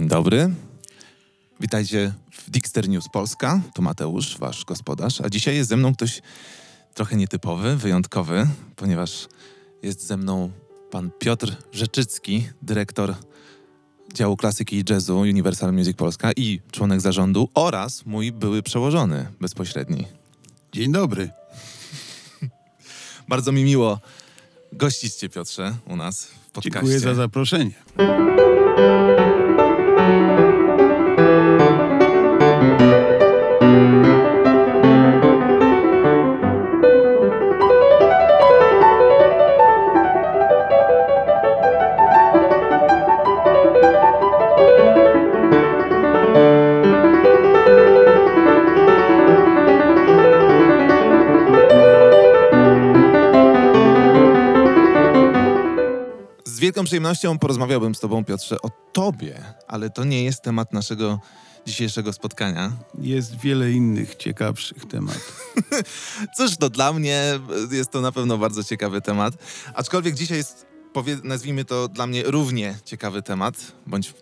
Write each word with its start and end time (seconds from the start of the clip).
Dzień 0.00 0.08
dobry. 0.08 0.50
Witajcie 1.60 2.12
w 2.32 2.50
Dixter 2.50 2.88
News 2.88 3.08
Polska. 3.08 3.60
Tu 3.74 3.82
Mateusz, 3.82 4.38
wasz 4.38 4.64
gospodarz. 4.64 5.20
A 5.20 5.30
dzisiaj 5.30 5.56
jest 5.56 5.70
ze 5.70 5.76
mną 5.76 5.94
ktoś 5.94 6.22
trochę 6.94 7.16
nietypowy, 7.16 7.76
wyjątkowy, 7.76 8.46
ponieważ 8.76 9.28
jest 9.82 10.06
ze 10.06 10.16
mną 10.16 10.50
pan 10.90 11.10
Piotr 11.18 11.56
Rzeczycki, 11.72 12.48
dyrektor 12.62 13.14
działu 14.14 14.36
klasyki 14.36 14.76
i 14.76 14.84
jazzu 14.90 15.18
Universal 15.18 15.72
Music 15.72 15.96
Polska 15.96 16.32
i 16.36 16.60
członek 16.72 17.00
zarządu 17.00 17.48
oraz 17.54 18.06
mój 18.06 18.32
były 18.32 18.62
przełożony 18.62 19.26
bezpośredni. 19.40 20.06
Dzień 20.72 20.92
dobry. 20.92 21.30
Bardzo 23.28 23.52
mi 23.52 23.64
miło 23.64 23.98
gościć 24.72 25.14
cię, 25.14 25.28
Piotrze, 25.28 25.74
u 25.86 25.96
nas 25.96 26.24
w 26.24 26.50
podcaście. 26.50 26.70
Dziękuję 26.70 27.00
za 27.00 27.14
zaproszenie. 27.14 27.72
Wielką 56.70 56.84
przyjemnością 56.84 57.38
porozmawiałbym 57.38 57.94
z 57.94 58.00
tobą, 58.00 58.24
Piotrze, 58.24 58.62
o 58.62 58.70
tobie, 58.92 59.44
ale 59.68 59.90
to 59.90 60.04
nie 60.04 60.24
jest 60.24 60.42
temat 60.42 60.72
naszego 60.72 61.20
dzisiejszego 61.66 62.12
spotkania. 62.12 62.72
Jest 62.98 63.36
wiele 63.40 63.72
innych 63.72 64.14
ciekawszych 64.14 64.84
tematów. 64.86 65.54
Cóż, 66.36 66.56
to 66.56 66.70
dla 66.70 66.92
mnie 66.92 67.40
jest 67.70 67.90
to 67.90 68.00
na 68.00 68.12
pewno 68.12 68.38
bardzo 68.38 68.64
ciekawy 68.64 69.00
temat. 69.00 69.34
Aczkolwiek 69.74 70.14
dzisiaj 70.14 70.38
jest, 70.38 70.66
powie, 70.92 71.18
nazwijmy 71.24 71.64
to 71.64 71.88
dla 71.88 72.06
mnie 72.06 72.22
równie 72.26 72.78
ciekawy 72.84 73.22
temat, 73.22 73.72
bądź 73.86 74.14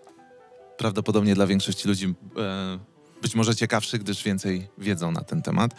prawdopodobnie 0.79 1.35
dla 1.35 1.47
większości 1.47 1.89
ludzi 1.89 2.15
e, 2.37 2.79
być 3.23 3.35
może 3.35 3.57
ciekawszy, 3.57 3.99
gdyż 3.99 4.23
więcej 4.23 4.69
wiedzą 4.79 5.13
na 5.13 5.25
ten 5.25 5.43
temat. 5.43 5.71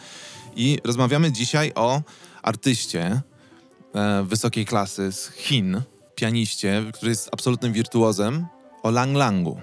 I 0.56 0.78
rozmawiamy 0.84 1.32
dzisiaj 1.32 1.72
o 1.74 2.02
artyście 2.42 3.22
e, 3.94 4.24
wysokiej 4.24 4.66
klasy 4.66 5.12
z 5.12 5.32
Chin, 5.32 5.82
pianiście, 6.20 6.84
który 6.94 7.10
jest 7.10 7.28
absolutnym 7.32 7.72
wirtuozem, 7.72 8.46
o 8.82 8.90
Lang 8.90 9.16
Langu. 9.16 9.60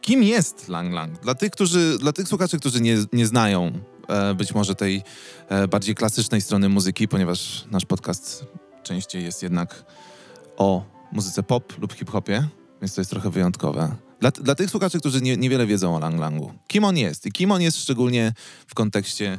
Kim 0.00 0.22
jest 0.22 0.68
Lang 0.68 0.92
Lang? 0.92 1.20
Dla 1.20 1.34
tych, 1.34 1.50
którzy, 1.50 1.98
dla 1.98 2.12
tych 2.12 2.28
słuchaczy, 2.28 2.58
którzy 2.58 2.80
nie, 2.80 2.96
nie 3.12 3.26
znają 3.26 3.72
e, 4.08 4.34
być 4.34 4.54
może 4.54 4.74
tej 4.74 5.02
e, 5.48 5.68
bardziej 5.68 5.94
klasycznej 5.94 6.40
strony 6.40 6.68
muzyki, 6.68 7.08
ponieważ 7.08 7.64
nasz 7.70 7.84
podcast 7.84 8.44
częściej 8.82 9.24
jest 9.24 9.42
jednak 9.42 9.84
o 10.56 10.84
muzyce 11.12 11.42
pop 11.42 11.78
lub 11.78 11.92
hip-hopie, 11.92 12.48
więc 12.80 12.94
to 12.94 13.00
jest 13.00 13.10
trochę 13.10 13.30
wyjątkowe. 13.30 13.96
Dla, 14.20 14.30
dla 14.30 14.54
tych 14.54 14.70
słuchaczy, 14.70 14.98
którzy 14.98 15.20
nie, 15.20 15.36
niewiele 15.36 15.66
wiedzą 15.66 15.96
o 15.96 15.98
Lang 15.98 16.20
Langu, 16.20 16.52
kim 16.66 16.84
on 16.84 16.96
jest 16.96 17.26
i 17.26 17.32
kim 17.32 17.52
on 17.52 17.62
jest 17.62 17.78
szczególnie 17.82 18.32
w 18.66 18.74
kontekście 18.74 19.38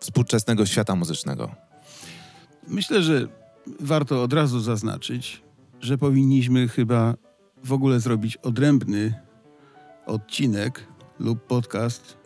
współczesnego 0.00 0.66
świata 0.66 0.94
muzycznego. 0.94 1.54
Myślę, 2.68 3.02
że 3.02 3.37
warto 3.80 4.22
od 4.22 4.32
razu 4.32 4.60
zaznaczyć, 4.60 5.42
że 5.80 5.98
powinniśmy 5.98 6.68
chyba 6.68 7.14
w 7.64 7.72
ogóle 7.72 8.00
zrobić 8.00 8.36
odrębny 8.36 9.14
odcinek 10.06 10.86
lub 11.20 11.46
podcast 11.46 12.16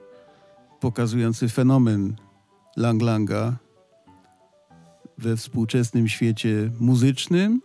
pokazujący 0.81 1.49
fenomen 1.49 2.17
Lang 2.77 3.03
Langa 3.03 3.57
we 5.19 5.37
współczesnym 5.37 6.09
świecie 6.09 6.71
muzycznym, 6.81 7.61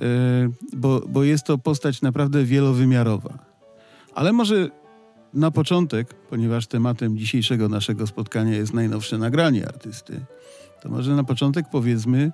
bo, 0.76 1.00
bo 1.08 1.24
jest 1.24 1.44
to 1.44 1.58
postać 1.58 2.02
naprawdę 2.02 2.44
wielowymiarowa. 2.44 3.38
Ale 4.14 4.32
może 4.32 4.70
na 5.34 5.50
początek, 5.50 6.14
ponieważ 6.14 6.66
tematem 6.66 7.18
dzisiejszego 7.18 7.68
naszego 7.68 8.06
spotkania 8.06 8.54
jest 8.54 8.74
najnowsze 8.74 9.18
nagranie 9.18 9.68
artysty, 9.68 10.20
to 10.82 10.88
może 10.88 11.16
na 11.16 11.24
początek 11.24 11.66
powiedzmy, 11.70 12.32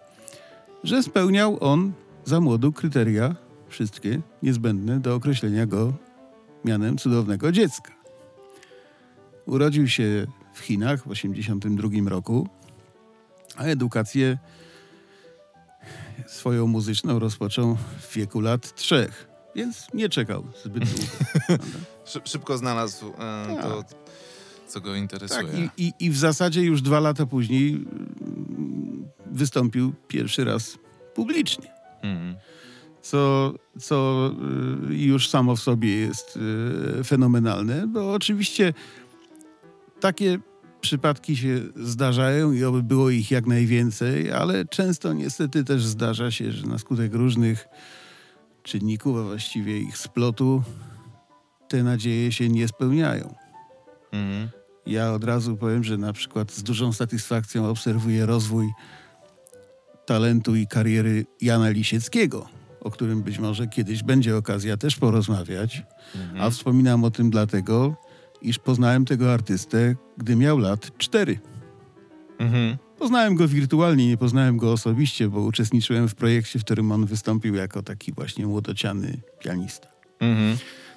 że 0.84 1.02
spełniał 1.02 1.58
on 1.60 1.92
za 2.24 2.40
młodu 2.40 2.72
kryteria 2.72 3.36
wszystkie 3.68 4.20
niezbędne 4.42 5.00
do 5.00 5.14
określenia 5.14 5.66
go 5.66 5.92
mianem 6.64 6.98
cudownego 6.98 7.52
dziecka. 7.52 7.92
Urodził 9.46 9.88
się 9.88 10.26
w 10.54 10.58
Chinach 10.60 11.00
w 11.00 11.08
1982 11.08 12.10
roku, 12.10 12.48
a 13.56 13.64
edukację 13.64 14.38
swoją 16.26 16.66
muzyczną 16.66 17.18
rozpoczął 17.18 17.76
w 18.00 18.14
wieku 18.14 18.40
lat 18.40 18.74
trzech, 18.74 19.28
więc 19.54 19.86
nie 19.94 20.08
czekał 20.08 20.44
zbyt 20.64 20.84
długo. 20.84 21.64
szybko 22.24 22.58
znalazł 22.58 23.06
e, 23.08 23.14
Tak. 23.18 23.62
to, 23.62 23.84
co 24.66 24.80
go 24.80 24.94
interesuje. 24.94 25.42
Tak, 25.42 25.78
i, 25.78 25.84
i, 25.84 25.92
i 26.00 26.10
w 26.10 26.16
zasadzie 26.16 26.62
już 26.62 26.82
dwa 26.82 27.00
lata 27.00 27.26
później 27.26 27.84
wystąpił 29.40 29.92
pierwszy 30.08 30.44
raz 30.44 30.78
publicznie. 31.14 31.70
Mhm. 32.02 32.36
co, 33.02 33.54
co 33.80 34.30
y, 34.90 34.94
już 34.94 35.28
samo 35.28 35.56
w 35.56 35.60
sobie 35.60 35.96
jest 35.96 36.38
y, 37.00 37.04
fenomenalne, 37.04 37.86
bo 37.86 38.12
oczywiście 38.12 38.74
takie 40.00 40.38
przypadki 40.80 41.36
się 41.36 41.60
zdarzają 41.76 42.52
i 42.52 42.64
oby 42.64 42.82
było 42.82 43.10
ich 43.10 43.30
jak 43.30 43.46
najwięcej, 43.46 44.32
ale 44.32 44.64
często 44.64 45.12
niestety 45.12 45.64
też 45.64 45.84
zdarza 45.84 46.30
się, 46.30 46.52
że 46.52 46.66
na 46.66 46.78
skutek 46.78 47.14
różnych 47.14 47.68
czynników, 48.62 49.16
a 49.18 49.22
właściwie 49.22 49.78
ich 49.78 49.98
splotu, 49.98 50.62
te 51.68 51.82
nadzieje 51.82 52.32
się 52.32 52.48
nie 52.48 52.68
spełniają. 52.68 53.34
Mhm. 54.12 54.48
Ja 54.86 55.12
od 55.12 55.24
razu 55.24 55.56
powiem, 55.56 55.84
że 55.84 55.98
na 55.98 56.12
przykład 56.12 56.52
z 56.52 56.62
dużą 56.62 56.92
satysfakcją 56.92 57.68
obserwuję 57.68 58.26
rozwój 58.26 58.68
talentu 60.10 60.56
i 60.56 60.66
kariery 60.66 61.26
Jana 61.40 61.70
Lisieckiego, 61.70 62.48
o 62.80 62.90
którym 62.90 63.22
być 63.22 63.38
może 63.38 63.66
kiedyś 63.66 64.02
będzie 64.02 64.36
okazja 64.36 64.76
też 64.76 64.96
porozmawiać. 64.96 65.82
Mhm. 66.16 66.40
A 66.40 66.50
wspominam 66.50 67.04
o 67.04 67.10
tym 67.10 67.30
dlatego, 67.30 67.96
iż 68.42 68.58
poznałem 68.58 69.04
tego 69.04 69.32
artystę, 69.32 69.94
gdy 70.18 70.36
miał 70.36 70.58
lat 70.58 70.98
cztery. 70.98 71.38
Mhm. 72.38 72.76
Poznałem 72.98 73.34
go 73.34 73.48
wirtualnie, 73.48 74.08
nie 74.08 74.16
poznałem 74.16 74.56
go 74.56 74.72
osobiście, 74.72 75.28
bo 75.28 75.40
uczestniczyłem 75.40 76.08
w 76.08 76.14
projekcie, 76.14 76.58
w 76.58 76.64
którym 76.64 76.92
on 76.92 77.06
wystąpił 77.06 77.54
jako 77.54 77.82
taki 77.82 78.12
właśnie 78.12 78.46
młodociany 78.46 79.20
pianista. 79.38 79.88
Mhm. 80.20 80.56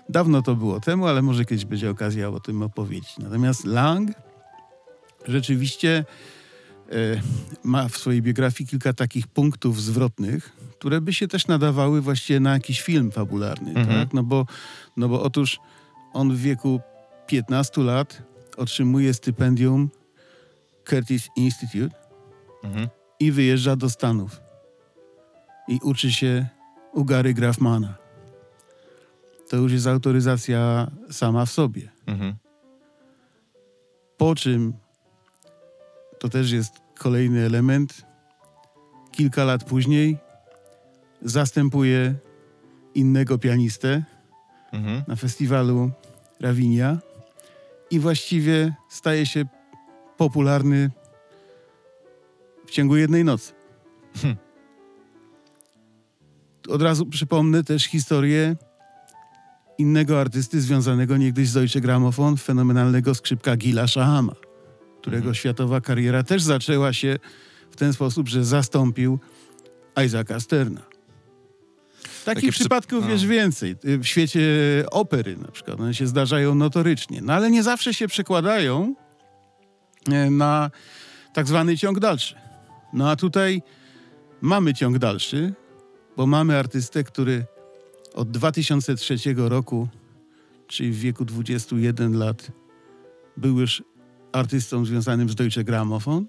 Dawno 0.09 0.41
to 0.41 0.55
było 0.55 0.79
temu, 0.79 1.07
ale 1.07 1.21
może 1.21 1.45
kiedyś 1.45 1.65
będzie 1.65 1.89
okazja 1.89 2.29
o 2.29 2.39
tym 2.39 2.61
opowiedzieć. 2.61 3.17
Natomiast 3.17 3.65
Lang 3.65 4.11
rzeczywiście 5.27 6.05
ma 7.63 7.87
w 7.89 7.97
swojej 7.97 8.21
biografii 8.21 8.67
kilka 8.67 8.93
takich 8.93 9.27
punktów 9.27 9.81
zwrotnych, 9.81 10.57
które 10.79 11.01
by 11.01 11.13
się 11.13 11.27
też 11.27 11.47
nadawały 11.47 12.01
właściwie 12.01 12.39
na 12.39 12.53
jakiś 12.53 12.81
film 12.81 13.11
fabularny. 13.11 13.69
Mhm. 13.69 13.99
Tak? 13.99 14.13
No, 14.13 14.23
bo, 14.23 14.45
no 14.97 15.09
bo 15.09 15.23
otóż 15.23 15.59
on 16.13 16.35
w 16.35 16.39
wieku 16.39 16.81
15 17.27 17.81
lat 17.81 18.23
otrzymuje 18.57 19.13
stypendium 19.13 19.89
Curtis 20.89 21.29
Institute 21.35 21.95
Mhm. 22.63 22.89
i 23.19 23.31
wyjeżdża 23.31 23.75
do 23.75 23.89
Stanów. 23.89 24.41
I 25.67 25.79
uczy 25.83 26.11
się 26.11 26.47
u 26.93 27.05
Gary 27.05 27.33
Grafmana. 27.33 27.95
To 29.49 29.57
już 29.57 29.71
jest 29.71 29.87
autoryzacja 29.87 30.91
sama 31.11 31.45
w 31.45 31.51
sobie. 31.51 31.91
Mhm. 32.05 32.35
Po 34.17 34.35
czym, 34.35 34.73
to 36.19 36.29
też 36.29 36.51
jest 36.51 36.82
kolejny 37.03 37.45
element, 37.45 38.05
kilka 39.11 39.43
lat 39.43 39.63
później 39.63 40.17
zastępuje 41.21 42.15
innego 42.95 43.37
pianistę 43.37 44.03
Mhm. 44.73 45.03
na 45.07 45.15
festiwalu 45.15 45.91
Rawinia 46.39 46.97
i 47.91 47.99
właściwie 47.99 48.73
staje 48.89 49.25
się 49.25 49.45
popularny 50.17 50.91
w 52.67 52.71
ciągu 52.71 52.95
jednej 52.97 53.23
nocy. 53.23 53.53
Hm. 54.21 54.35
Od 56.69 56.81
razu 56.81 57.05
przypomnę 57.05 57.63
też 57.63 57.83
historię 57.85 58.55
innego 59.77 60.21
artysty 60.21 60.61
związanego 60.61 61.17
niegdyś 61.17 61.49
z 61.49 61.53
Deutsche 61.53 61.81
Grammophon, 61.81 62.37
fenomenalnego 62.37 63.15
skrzypka 63.15 63.55
Gila 63.57 63.87
Shahama, 63.87 64.35
którego 65.03 65.17
Mhm. 65.17 65.35
światowa 65.35 65.81
kariera 65.81 66.23
też 66.23 66.43
zaczęła 66.43 66.93
się 66.93 67.19
w 67.71 67.75
ten 67.75 67.93
sposób, 67.93 68.29
że 68.29 68.45
zastąpił 68.45 69.19
Isaaca 70.05 70.39
Sterna. 70.39 70.81
Takich 72.25 72.51
przy- 72.51 72.59
przypadków 72.59 73.03
no. 73.05 73.11
jest 73.11 73.23
więcej. 73.23 73.75
W 73.83 74.05
świecie 74.05 74.41
opery 74.91 75.37
na 75.37 75.47
przykład. 75.51 75.79
One 75.79 75.93
się 75.93 76.07
zdarzają 76.07 76.55
notorycznie. 76.55 77.21
No 77.21 77.33
ale 77.33 77.51
nie 77.51 77.63
zawsze 77.63 77.93
się 77.93 78.07
przekładają 78.07 78.95
e, 80.11 80.29
na 80.29 80.71
tak 81.33 81.47
zwany 81.47 81.77
ciąg 81.77 81.99
dalszy. 81.99 82.35
No 82.93 83.09
a 83.09 83.15
tutaj 83.15 83.61
mamy 84.41 84.73
ciąg 84.73 84.97
dalszy, 84.99 85.53
bo 86.17 86.27
mamy 86.27 86.57
artystę, 86.59 87.03
który 87.03 87.45
od 88.13 88.31
2003 88.31 89.15
roku, 89.37 89.87
czyli 90.67 90.91
w 90.91 90.99
wieku 90.99 91.25
21 91.25 92.13
lat, 92.17 92.51
był 93.37 93.59
już 93.59 93.83
artystą 94.33 94.85
związanym 94.85 95.29
z 95.29 95.35
Deutsche 95.35 95.63
Grammophon. 95.63 96.25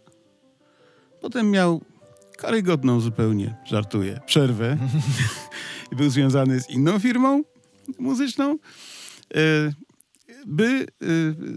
Potem 1.20 1.50
miał 1.50 1.80
karygodną 2.38 3.00
zupełnie, 3.00 3.54
żartuję, 3.64 4.20
przerwę 4.26 4.78
i 5.92 5.96
był 5.96 6.10
związany 6.10 6.60
z 6.60 6.70
inną 6.70 6.98
firmą 6.98 7.42
muzyczną, 7.98 8.58
e, 9.34 9.38
by 10.46 10.64
e, 10.64 11.06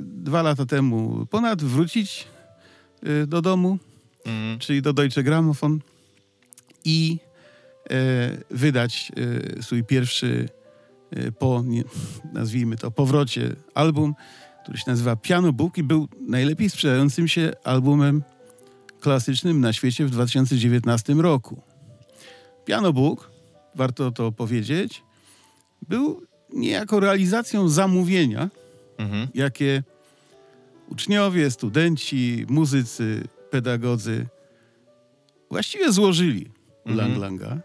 dwa 0.02 0.42
lata 0.42 0.66
temu 0.66 1.26
ponad 1.26 1.64
wrócić 1.64 2.28
e, 3.04 3.28
do 3.28 3.42
domu, 3.42 3.78
Mhm. 4.26 4.60
czyli 4.60 4.82
do 4.82 4.94
Deutsche 4.94 5.24
Grammophon 5.24 5.80
i 6.86 7.18
wydać 8.52 9.12
swój 9.62 9.84
pierwszy 9.84 10.50
po, 11.40 11.64
nazwijmy 12.34 12.78
to, 12.78 12.92
powrocie 12.92 13.56
album, 13.74 14.16
który 14.68 14.78
się 14.80 14.84
nazywa 14.88 15.16
Piano 15.16 15.54
Book 15.54 15.78
i 15.78 15.84
był 15.84 16.08
najlepiej 16.22 16.70
sprzedającym 16.70 17.28
się 17.28 17.52
albumem 17.64 18.24
klasycznym 19.00 19.62
na 19.62 19.74
świecie 19.74 20.06
w 20.06 20.10
2019 20.10 21.14
roku. 21.14 21.62
Piano 22.66 22.94
Book, 22.94 23.32
warto 23.76 24.12
to 24.12 24.32
powiedzieć, 24.32 25.04
był 25.90 26.22
niejako 26.54 27.00
realizacją 27.00 27.70
zamówienia, 27.70 28.50
Mhm. 28.98 29.28
jakie 29.34 29.84
uczniowie, 30.90 31.52
studenci, 31.52 32.46
muzycy, 32.50 33.24
pedagodzy 33.50 34.26
właściwie 35.50 35.92
złożyli 35.92 36.50
Mhm. 36.86 36.98
Lang 36.98 37.18
Langa. 37.22 37.58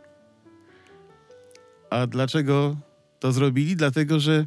A 1.90 2.06
dlaczego 2.06 2.76
to 3.20 3.32
zrobili? 3.32 3.76
Dlatego, 3.76 4.20
że 4.20 4.46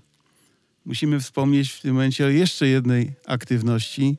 musimy 0.85 1.19
wspomnieć 1.19 1.71
w 1.71 1.81
tym 1.81 1.93
momencie 1.93 2.25
o 2.25 2.29
jeszcze 2.29 2.67
jednej 2.67 3.15
aktywności 3.27 4.17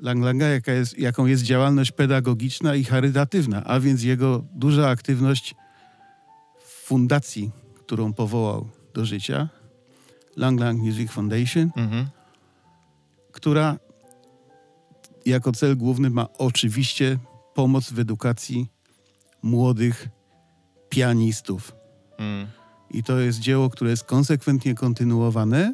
Lang 0.00 0.24
Langa, 0.24 0.46
jaka 0.46 0.72
jest, 0.72 0.98
jaką 0.98 1.26
jest 1.26 1.42
działalność 1.42 1.92
pedagogiczna 1.92 2.74
i 2.74 2.84
charytatywna, 2.84 3.64
a 3.64 3.80
więc 3.80 4.02
jego 4.02 4.44
duża 4.54 4.88
aktywność 4.88 5.54
w 6.66 6.86
fundacji, 6.86 7.50
którą 7.74 8.12
powołał 8.12 8.68
do 8.94 9.04
życia, 9.04 9.48
Lang 10.36 10.60
Lang 10.60 10.80
Music 10.80 11.10
Foundation, 11.12 11.70
Mhm. 11.76 12.06
która 13.32 13.76
jako 15.26 15.52
cel 15.52 15.76
główny 15.76 16.10
ma 16.10 16.26
oczywiście 16.38 17.18
pomoc 17.54 17.90
w 17.92 17.98
edukacji 17.98 18.66
młodych 19.42 20.08
pianistów. 20.88 21.72
Mhm. 22.18 22.55
I 22.90 23.02
to 23.02 23.20
jest 23.20 23.38
dzieło, 23.38 23.70
które 23.70 23.90
jest 23.90 24.04
konsekwentnie 24.04 24.74
kontynuowane. 24.74 25.72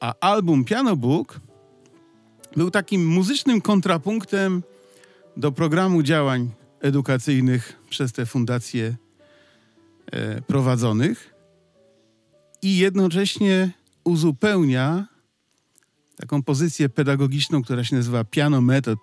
A 0.00 0.14
album 0.20 0.64
Piano 0.64 0.96
Book 0.96 1.40
był 2.56 2.70
takim 2.70 3.06
muzycznym 3.06 3.60
kontrapunktem 3.60 4.62
do 5.36 5.52
programu 5.52 6.02
działań 6.02 6.50
edukacyjnych 6.80 7.82
przez 7.90 8.12
te 8.12 8.26
fundacje 8.26 8.96
e, 10.12 10.42
prowadzonych 10.42 11.34
i 12.62 12.78
jednocześnie 12.78 13.70
uzupełnia 14.04 15.06
taką 16.16 16.42
pozycję 16.42 16.88
pedagogiczną, 16.88 17.62
która 17.62 17.84
się 17.84 17.96
nazywa 17.96 18.24
Piano 18.24 18.60
Method, 18.60 18.98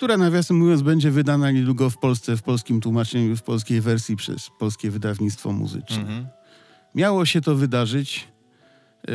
która 0.00 0.16
nawiasem 0.16 0.56
mówiąc 0.56 0.82
będzie 0.82 1.10
wydana 1.10 1.50
niedługo 1.50 1.90
w 1.90 1.98
Polsce 1.98 2.36
w 2.36 2.42
polskim 2.42 2.80
tłumaczeniu, 2.80 3.36
w 3.36 3.42
polskiej 3.42 3.80
wersji 3.80 4.16
przez 4.16 4.50
Polskie 4.58 4.90
Wydawnictwo 4.90 5.52
Muzyczne. 5.52 5.96
Mhm. 5.96 6.26
Miało 6.94 7.26
się 7.26 7.40
to 7.40 7.54
wydarzyć 7.54 8.28
e, 9.08 9.10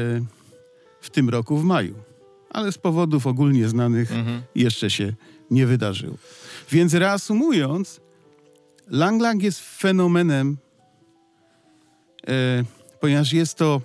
w 1.02 1.10
tym 1.10 1.30
roku 1.30 1.58
w 1.58 1.64
maju, 1.64 1.96
ale 2.50 2.72
z 2.72 2.78
powodów 2.78 3.28
ogólnie 3.28 3.70
znanych 3.70 4.12
Mhm. 4.12 4.42
jeszcze 4.56 4.90
się 4.90 5.14
nie 5.52 5.66
wydarzyło. 5.66 6.18
Więc 6.72 6.94
reasumując, 6.94 8.02
Lang 8.88 9.22
Lang 9.22 9.44
jest 9.44 9.60
fenomenem, 9.60 10.58
e, 12.28 12.64
ponieważ 13.00 13.34
jest 13.34 13.58
to 13.58 13.82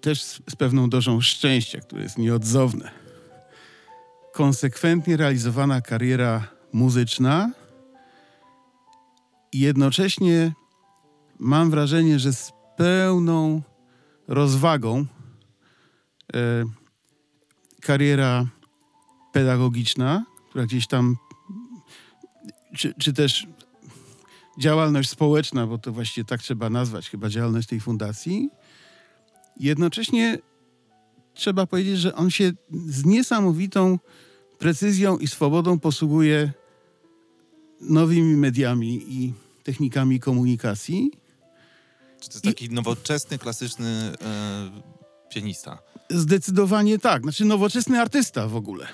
też 0.00 0.22
z, 0.22 0.40
z 0.50 0.56
pewną 0.56 0.90
dozą 0.90 1.20
szczęścia, 1.20 1.80
które 1.80 2.02
jest 2.02 2.18
nieodzowne. 2.18 3.03
Konsekwentnie 4.34 5.16
realizowana 5.16 5.80
kariera 5.80 6.48
muzyczna 6.72 7.50
i 9.52 9.58
jednocześnie 9.58 10.52
mam 11.38 11.70
wrażenie, 11.70 12.18
że 12.18 12.32
z 12.32 12.52
pełną 12.76 13.62
rozwagą 14.28 15.06
e, 16.34 16.64
kariera 17.80 18.46
pedagogiczna, 19.32 20.24
która 20.50 20.66
gdzieś 20.66 20.86
tam, 20.86 21.16
czy, 22.76 22.94
czy 22.98 23.12
też 23.12 23.46
działalność 24.58 25.10
społeczna, 25.10 25.66
bo 25.66 25.78
to 25.78 25.92
właściwie 25.92 26.24
tak 26.24 26.42
trzeba 26.42 26.70
nazwać 26.70 27.10
chyba 27.10 27.28
działalność 27.28 27.68
tej 27.68 27.80
fundacji. 27.80 28.50
Jednocześnie 29.60 30.38
trzeba 31.34 31.66
powiedzieć, 31.66 31.98
że 31.98 32.14
on 32.14 32.30
się 32.30 32.52
z 32.86 33.04
niesamowitą 33.04 33.98
precyzją 34.58 35.18
i 35.18 35.26
swobodą 35.26 35.78
posługuje 35.78 36.52
nowymi 37.80 38.36
mediami 38.36 39.04
i 39.08 39.32
technikami 39.62 40.20
komunikacji. 40.20 41.10
Czy 42.20 42.28
to 42.28 42.34
jest 42.34 42.44
taki 42.44 42.70
nowoczesny, 42.70 43.38
klasyczny 43.38 44.12
e, 44.22 44.70
pianista? 45.34 45.78
Zdecydowanie 46.10 46.98
tak. 46.98 47.22
Znaczy 47.22 47.44
nowoczesny 47.44 48.00
artysta 48.00 48.48
w 48.48 48.56
ogóle. 48.56 48.86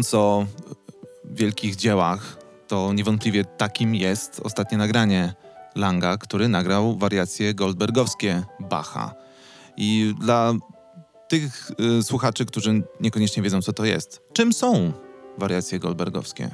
Mówiąc 0.00 0.14
o 0.14 0.46
wielkich 1.24 1.76
dziełach, 1.76 2.36
to 2.68 2.92
niewątpliwie 2.92 3.44
takim 3.44 3.94
jest 3.94 4.40
ostatnie 4.44 4.78
nagranie 4.78 5.34
Langa, 5.76 6.16
który 6.16 6.48
nagrał 6.48 6.96
wariacje 6.96 7.54
goldbergowskie 7.54 8.42
Bacha. 8.60 9.14
I 9.76 10.14
dla 10.20 10.52
tych 11.28 11.70
y, 11.98 12.02
słuchaczy, 12.02 12.46
którzy 12.46 12.82
niekoniecznie 13.00 13.42
wiedzą, 13.42 13.62
co 13.62 13.72
to 13.72 13.84
jest, 13.84 14.22
czym 14.32 14.52
są 14.52 14.92
wariacje 15.38 15.78
goldbergowskie? 15.78 16.50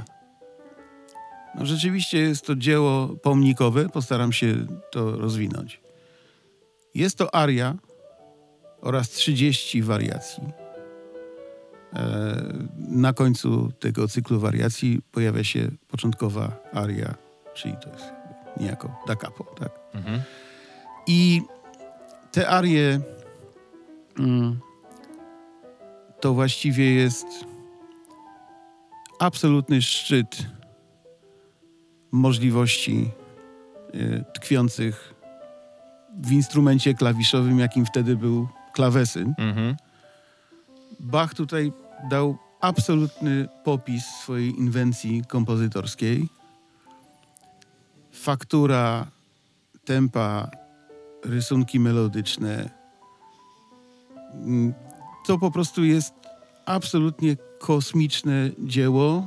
No, 1.54 1.66
rzeczywiście 1.66 2.18
jest 2.18 2.46
to 2.46 2.56
dzieło 2.56 3.08
pomnikowe. 3.08 3.88
Postaram 3.88 4.32
się 4.32 4.66
to 4.92 5.16
rozwinąć. 5.16 5.80
Jest 6.94 7.18
to 7.18 7.34
aria 7.34 7.74
oraz 8.80 9.10
30 9.10 9.82
wariacji. 9.82 10.65
E, 11.96 12.36
Na 12.88 13.12
końcu 13.12 13.72
tego 13.80 14.08
cyklu 14.08 14.40
wariacji 14.40 15.02
pojawia 15.12 15.44
się 15.44 15.70
początkowa 15.88 16.56
aria, 16.72 17.14
czyli 17.54 17.74
to 17.84 17.88
jest 17.90 18.04
niejako 18.60 19.00
da 19.06 19.16
capo, 19.16 19.44
tak? 19.44 19.70
Mhm. 19.94 20.20
I 21.06 21.42
te 22.32 22.48
arie 22.48 23.00
mm, 24.18 24.60
to 26.20 26.34
właściwie 26.34 26.94
jest 26.94 27.26
absolutny 29.18 29.82
szczyt 29.82 30.46
możliwości 32.12 33.10
y, 33.94 34.24
tkwiących 34.34 35.14
w 36.22 36.32
instrumencie 36.32 36.94
klawiszowym, 36.94 37.58
jakim 37.58 37.86
wtedy 37.86 38.16
był 38.16 38.48
klawesyn. 38.72 39.34
Mhm. 39.38 39.76
Bach 41.00 41.34
tutaj 41.34 41.72
dał 42.10 42.38
absolutny 42.60 43.48
popis 43.64 44.04
swojej 44.04 44.58
inwencji 44.58 45.22
kompozytorskiej. 45.28 46.28
Faktura, 48.12 49.06
tempa, 49.84 50.50
rysunki 51.24 51.80
melodyczne. 51.80 52.70
Mm, 54.34 54.74
To 55.26 55.38
po 55.38 55.50
prostu 55.50 55.84
jest 55.84 56.14
absolutnie 56.66 57.36
kosmiczne 57.58 58.50
dzieło, 58.58 59.26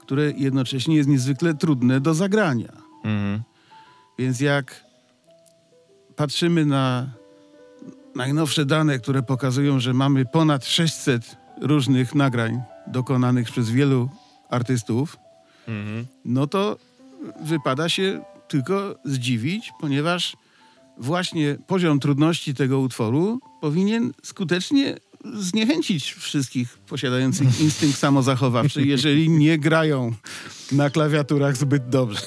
które 0.00 0.30
jednocześnie 0.30 0.96
jest 0.96 1.08
niezwykle 1.08 1.54
trudne 1.54 2.00
do 2.00 2.14
zagrania. 2.14 2.72
Mhm. 3.04 3.42
Więc 4.18 4.40
jak 4.40 4.84
patrzymy 6.16 6.66
na 6.66 7.10
najnowsze 8.14 8.66
dane, 8.66 8.98
które 8.98 9.22
pokazują, 9.22 9.80
że 9.80 9.94
mamy 9.94 10.24
ponad 10.24 10.66
600 10.66 11.36
różnych 11.60 12.14
nagrań 12.14 12.60
dokonanych 12.86 13.50
przez 13.50 13.70
wielu 13.70 14.08
artystów, 14.50 15.16
Mhm. 15.68 16.06
no 16.24 16.46
to 16.46 16.76
wypada 17.42 17.88
się 17.88 18.22
tylko 18.48 18.94
zdziwić, 19.04 19.72
ponieważ 19.80 20.36
właśnie 20.98 21.56
poziom 21.66 22.00
trudności 22.00 22.54
tego 22.54 22.78
utworu 22.80 23.40
powinien 23.60 24.12
skutecznie 24.22 24.96
zniechęcić 25.34 26.12
wszystkich 26.12 26.78
posiadających 26.78 27.60
instynkt 27.60 27.98
samozachowawczy, 27.98 28.82
jeżeli 28.86 29.30
nie 29.30 29.58
grają 29.58 30.12
na 30.72 30.90
klawiaturach 30.90 31.56
zbyt 31.56 31.88
dobrze. 31.88 32.20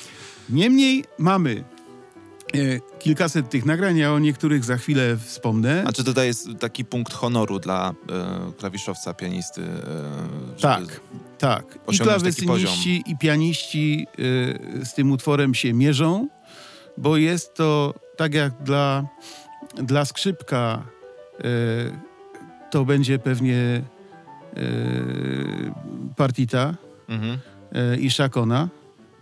Niemniej 0.50 1.04
mamy 1.18 1.64
kilkaset 2.98 3.50
tych 3.50 3.64
nagrań, 3.64 3.96
ja 3.96 4.12
o 4.12 4.18
niektórych 4.18 4.64
za 4.64 4.76
chwilę 4.76 5.16
wspomnę. 5.16 5.84
A 5.86 5.92
czy 5.92 6.04
tutaj 6.04 6.26
jest 6.26 6.48
taki 6.60 6.84
punkt 6.84 7.12
honoru 7.12 7.58
dla 7.58 7.94
e, 8.48 8.52
klawiszowca, 8.58 9.14
pianisty? 9.14 9.62
E, 9.62 10.60
Tak, 10.60 11.00
tak. 11.38 11.78
I 11.92 11.98
klawesyniści, 11.98 13.02
i 13.06 13.18
pianiści 13.18 14.06
y, 14.80 14.84
z 14.86 14.94
tym 14.94 15.12
utworem 15.12 15.54
się 15.54 15.72
mierzą, 15.72 16.28
bo 16.98 17.16
jest 17.16 17.54
to 17.54 17.94
tak 18.16 18.34
jak 18.34 18.62
dla, 18.62 19.04
dla 19.74 20.04
skrzypka 20.04 20.82
y, 21.40 21.42
to 22.70 22.84
będzie 22.84 23.18
pewnie 23.18 23.82
y, 24.56 25.72
partita 26.16 26.74
Mhm. 27.08 27.38
i 28.00 28.10
szakona, 28.10 28.68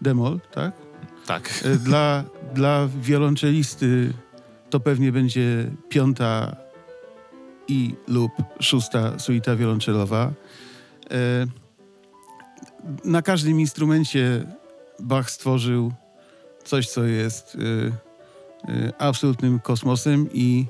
demol, 0.02 0.40
tak? 0.54 0.72
Tak. 1.26 1.64
Dla, 1.80 2.24
dla 2.54 2.88
wiolonczelisty 3.00 4.12
to 4.70 4.80
pewnie 4.80 5.12
będzie 5.12 5.70
piąta 5.88 6.56
i 7.68 7.94
lub 8.08 8.32
szósta 8.60 9.18
suita 9.18 9.56
wiolonczelowa. 9.56 10.32
E, 11.10 11.46
Na 13.04 13.22
każdym 13.22 13.60
instrumencie 13.60 14.46
Bach 15.00 15.30
stworzył 15.30 15.92
coś, 16.64 16.88
co 16.88 17.04
jest 17.04 17.54
y, 17.54 17.58
y, 18.68 18.92
absolutnym 18.98 19.60
kosmosem 19.60 20.28
i, 20.32 20.66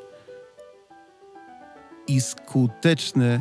i 2.09 2.21
skuteczne 2.21 3.41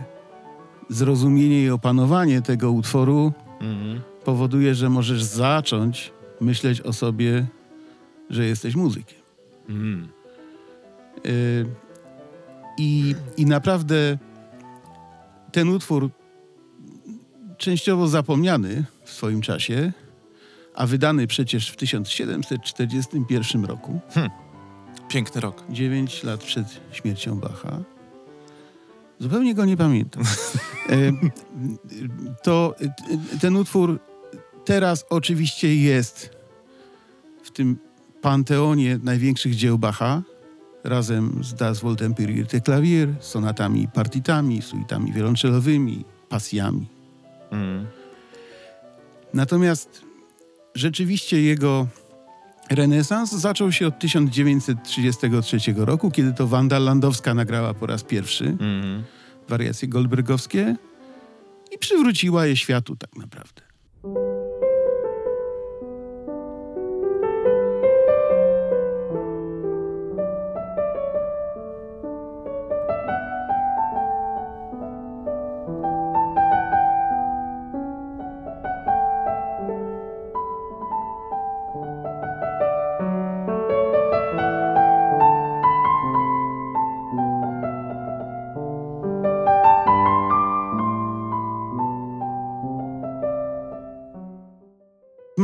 zrozumienie 0.89 1.63
i 1.63 1.69
opanowanie 1.69 2.41
tego 2.41 2.71
utworu 2.71 3.33
Mhm. 3.61 4.01
powoduje, 4.25 4.75
że 4.75 4.89
możesz 4.89 5.23
zacząć 5.23 6.11
myśleć 6.41 6.81
o 6.81 6.93
sobie, 6.93 7.45
że 8.33 8.45
jesteś 8.45 8.75
muzykiem. 8.75 9.19
Mhm. 9.69 10.09
Y, 11.25 11.65
I, 12.77 13.15
I 13.37 13.45
naprawdę 13.45 14.17
ten 15.51 15.69
utwór, 15.69 16.09
częściowo 17.57 18.07
zapomniany 18.07 18.83
w 19.03 19.09
swoim 19.09 19.41
czasie, 19.41 19.91
a 20.75 20.87
wydany 20.87 21.27
przecież 21.27 21.69
w 21.69 21.75
1741 21.75 23.65
roku, 23.65 23.99
Piękny 25.09 25.41
rok. 25.41 25.63
9 25.69 26.23
lat 26.23 26.43
przed 26.43 26.67
śmiercią 26.91 27.39
Bacha, 27.39 27.79
zupełnie 29.19 29.55
go 29.55 29.65
nie 29.65 29.77
pamiętam. 29.77 30.23
E, 30.89 30.95
to 32.43 32.75
e, 32.81 33.39
ten 33.39 33.55
utwór 33.55 33.99
teraz 34.65 35.05
oczywiście 35.09 35.75
jest 35.75 36.29
w 37.43 37.51
tym 37.51 37.77
panteonie 38.23 38.99
największych 39.03 39.55
dzieł 39.55 39.77
Bacha, 39.79 40.21
razem 40.83 41.43
z 41.43 41.53
Das 41.53 41.79
Wohltemperierte 41.79 42.61
Klavier, 42.61 43.09
sonatami, 43.19 43.87
partitami, 43.87 44.61
suitami 44.61 45.13
wiolonczelowymi, 45.13 46.05
pasjami. 46.29 46.87
Mhm. 47.51 47.87
Natomiast 49.33 50.01
rzeczywiście 50.75 51.41
jego 51.41 51.87
renesans 52.69 53.31
zaczął 53.31 53.71
się 53.71 53.87
od 53.87 53.99
1933 53.99 55.57
roku, 55.77 56.11
kiedy 56.11 56.33
to 56.33 56.47
Wanda 56.47 56.79
Landowska 56.79 57.33
nagrała 57.33 57.73
po 57.73 57.85
raz 57.85 58.03
pierwszy 58.03 58.45
Mhm. 58.45 59.03
wariacje 59.49 59.87
goldbergowskie 59.87 60.75
i 61.71 61.77
przywróciła 61.77 62.45
je 62.45 62.55
światu 62.57 62.95
tak 62.95 63.15
naprawdę. 63.15 63.61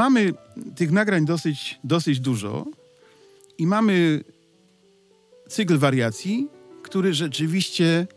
Mamy 0.09 0.33
tych 0.75 0.91
nagrań 0.91 1.25
dosyć, 1.25 1.79
dosyć 1.83 2.19
dużo 2.19 2.65
i 3.57 3.67
mamy 3.67 4.23
cykl 5.49 5.77
wariacji, 5.77 6.47
który 6.83 7.13
rzeczywiście 7.13 8.07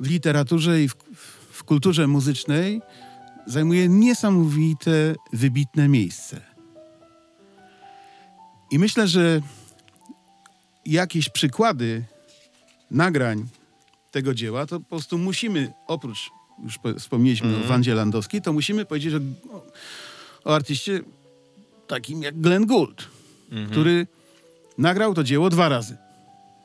w 0.00 0.10
literaturze 0.10 0.82
i 0.82 0.88
w, 0.88 0.94
w 1.50 1.64
kulturze 1.64 2.06
muzycznej 2.06 2.80
zajmuje 3.46 3.88
niesamowite, 3.88 5.14
wybitne 5.32 5.88
miejsce. 5.88 6.40
I 8.70 8.78
myślę, 8.78 9.08
że 9.08 9.40
jakieś 10.86 11.28
przykłady 11.28 12.04
nagrań 12.90 13.46
tego 14.10 14.34
dzieła, 14.34 14.66
to 14.66 14.80
po 14.80 14.86
prostu 14.88 15.18
musimy, 15.18 15.72
oprócz, 15.86 16.30
już 16.64 16.78
po- 16.78 16.94
wspomnieliśmy 16.94 17.48
Mhm. 17.48 17.64
o 17.64 17.68
Wandzie 17.68 17.94
Landowskiej, 17.94 18.42
to 18.42 18.52
musimy 18.52 18.84
powiedzieć 18.84 19.14
o, 19.14 19.18
o 20.44 20.54
artyście 20.54 21.00
takim 21.86 22.22
jak 22.22 22.40
Glenn 22.40 22.66
Gould, 22.66 23.08
Mhm. 23.50 23.70
który 23.70 24.06
nagrał 24.78 25.14
to 25.14 25.24
dzieło 25.24 25.50
dwa 25.50 25.68
razy. 25.68 25.96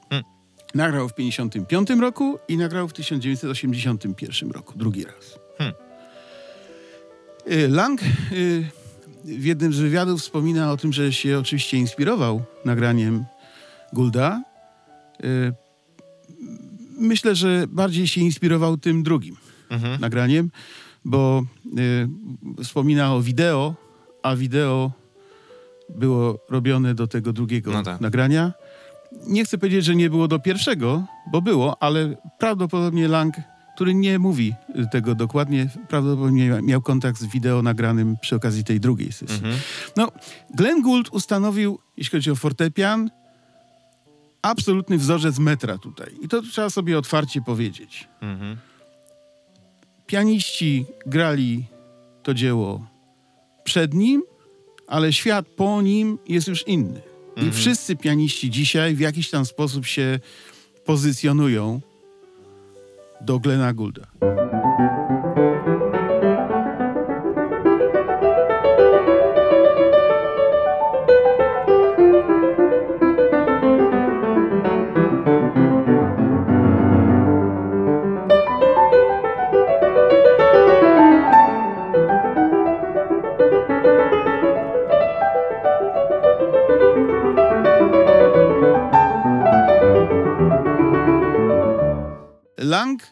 Hmm. 0.10 0.30
Nagrał 0.76 1.10
w 1.10 1.14
1955 1.14 2.02
roku 2.02 2.40
i 2.48 2.58
nagrał 2.58 2.88
w 2.88 2.94
1981 2.94 4.52
roku, 4.52 4.74
drugi 4.78 5.04
raz. 5.06 5.40
Hmm. 5.58 5.76
Y, 7.52 7.68
Lang 7.68 8.02
y, 8.32 8.70
w 9.26 9.46
jednym 9.46 9.74
z 9.74 9.80
wywiadów 9.80 10.22
wspomina 10.22 10.72
o 10.72 10.78
tym, 10.78 10.94
że 10.94 11.14
się 11.14 11.40
oczywiście 11.40 11.78
inspirował 11.78 12.44
nagraniem 12.66 13.26
Goulda. 13.94 14.44
Y, 15.24 15.54
Myślę, 16.98 17.36
że 17.36 17.66
bardziej 17.68 18.08
się 18.08 18.22
inspirował 18.22 18.78
tym 18.78 19.04
drugim 19.04 19.38
Mhm. 19.70 20.02
nagraniem, 20.02 20.52
bo 21.06 21.44
y, 22.60 22.64
wspomina 22.64 23.14
o 23.16 23.22
wideo, 23.22 23.76
a 24.24 24.36
wideo 24.36 24.92
było 25.90 26.40
robione 26.50 26.96
do 26.96 27.08
tego 27.08 27.34
drugiego 27.34 27.72
No 27.72 27.84
tak. 27.84 28.02
nagrania. 28.02 28.54
Nie 29.28 29.46
chcę 29.46 29.58
powiedzieć, 29.58 29.86
że 29.86 29.96
nie 29.96 30.10
było 30.10 30.28
do 30.28 30.40
pierwszego, 30.40 31.04
bo 31.32 31.42
było, 31.42 31.84
ale 31.84 32.16
prawdopodobnie 32.40 33.08
Lang, 33.08 33.36
który 33.76 33.94
nie 33.94 34.20
mówi 34.20 34.54
y, 34.80 34.88
tego 34.92 35.16
dokładnie, 35.16 35.70
prawdopodobnie 35.90 36.50
mia- 36.52 36.62
miał 36.64 36.82
kontakt 36.82 37.20
z 37.20 37.26
wideo 37.26 37.62
nagranym 37.62 38.16
przy 38.22 38.36
okazji 38.36 38.64
tej 38.64 38.80
drugiej 38.80 39.12
sesji. 39.12 39.36
Mhm. 39.36 39.56
No, 39.98 40.12
Glenn 40.56 40.82
Gould 40.82 41.10
ustanowił, 41.10 41.80
jeśli 41.98 42.18
chodzi 42.18 42.32
o 42.32 42.36
fortepian, 42.36 43.10
absolutny 44.42 44.98
wzorzec 44.98 45.40
metra 45.40 45.78
tutaj. 45.78 46.12
I 46.22 46.28
to 46.28 46.42
trzeba 46.42 46.70
sobie 46.70 46.98
otwarcie 46.98 47.42
powiedzieć 47.42 48.08
Mhm. 48.22 48.58
Pianiści 50.08 50.86
grali 51.06 51.66
to 52.24 52.34
dzieło 52.34 52.86
przed 53.64 53.94
nim, 53.94 54.24
ale 54.88 55.14
świat 55.14 55.46
po 55.48 55.82
nim 55.82 56.18
jest 56.28 56.48
już 56.48 56.68
inny. 56.68 57.02
I 57.36 57.40
Mhm. 57.40 57.52
wszyscy 57.54 57.96
pianiści 57.96 58.50
dzisiaj 58.50 58.96
w 58.96 59.00
jakiś 59.00 59.30
tam 59.30 59.46
sposób 59.46 59.86
się 59.86 60.20
pozycjonują 60.86 61.82
do 63.22 63.40
Glena 63.40 63.74
Goulda. 63.74 64.08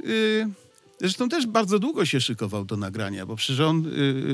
Y, 0.06 0.50
zresztą 1.00 1.30
też 1.30 1.48
bardzo 1.48 1.80
długo 1.80 2.06
się 2.06 2.22
szykował 2.22 2.66
do 2.66 2.78
nagrania, 2.78 3.26
bo 3.26 3.36
przecież 3.36 3.60
on 3.60 3.86
y, 3.86 3.90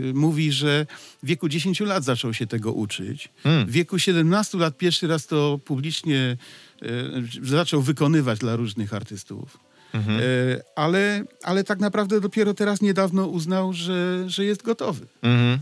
y, 0.09 0.13
mówi, 0.13 0.51
że 0.51 0.85
w 1.23 1.27
wieku 1.27 1.49
10 1.49 1.79
lat 1.79 2.03
zaczął 2.03 2.33
się 2.33 2.47
tego 2.47 2.73
uczyć. 2.73 3.29
Mm. 3.43 3.67
W 3.67 3.71
wieku 3.71 3.99
17 3.99 4.57
lat 4.57 4.77
pierwszy 4.77 5.07
raz 5.07 5.27
to 5.27 5.59
publicznie 5.65 6.37
y, 6.83 7.47
zaczął 7.47 7.81
wykonywać 7.81 8.39
dla 8.39 8.55
różnych 8.55 8.93
artystów. 8.93 9.57
Mhm. 9.93 10.19
Y, 10.19 10.61
ale, 10.75 11.23
ale 11.43 11.63
tak 11.63 11.79
naprawdę 11.79 12.21
dopiero 12.21 12.53
teraz 12.53 12.81
niedawno 12.81 13.27
uznał, 13.27 13.73
że, 13.73 14.29
że 14.29 14.45
jest 14.45 14.63
gotowy. 14.63 15.05
Mhm. 15.21 15.59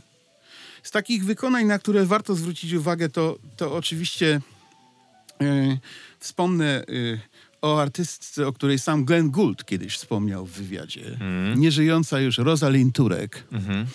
Z 0.84 0.92
takich 0.92 1.26
wykonań, 1.26 1.66
na 1.66 1.80
które 1.80 2.06
warto 2.06 2.36
zwrócić 2.36 2.74
uwagę, 2.74 3.10
to, 3.10 3.38
to 3.58 3.76
oczywiście 3.76 4.42
e, 5.42 5.78
wspomnę 6.20 6.84
o 7.66 7.82
artystce, 7.82 8.48
o 8.48 8.54
której 8.54 8.80
sam 8.80 9.06
Glenn 9.06 9.32
Gould 9.32 9.66
kiedyś 9.66 9.98
wspomniał 9.98 10.46
w 10.46 10.52
wywiadzie. 10.52 11.08
Mhm. 11.12 11.60
Nieżyjąca 11.60 12.20
już 12.20 12.38
Rosalind 12.38 12.96
Turek, 12.96 13.44
Mhm. 13.52 13.86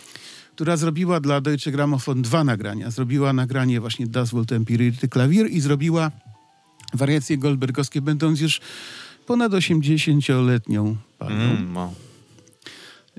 która 0.55 0.77
zrobiła 0.77 1.21
dla 1.21 1.41
Deutsche 1.41 1.71
Grammophon 1.73 2.23
dwa 2.23 2.45
nagrania. 2.45 2.91
Zrobiła 2.91 3.33
nagranie 3.33 3.81
właśnie 3.81 4.07
Das 4.07 4.31
wollte 4.31 4.57
empirierte 4.57 5.09
Klavier 5.09 5.51
i 5.51 5.61
zrobiła 5.61 6.11
wariacje 6.95 7.39
goldbergowskie, 7.39 8.01
będąc 8.03 8.41
już 8.41 8.61
ponad 9.27 9.53
80-letnią 9.53 10.97
panią. 11.19 11.35
Mm, 11.35 11.73
no. 11.73 11.95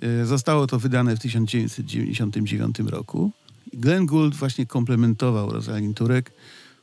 E, 0.02 0.26
Zostało 0.26 0.68
to 0.68 0.80
wydane 0.80 1.16
w 1.16 1.20
1999 1.20 2.80
roku. 2.80 3.32
Glenn 3.74 4.06
Gould 4.06 4.36
właśnie 4.36 4.66
komplementował 4.66 5.52
Rosalind 5.52 5.98
Turek, 5.98 6.32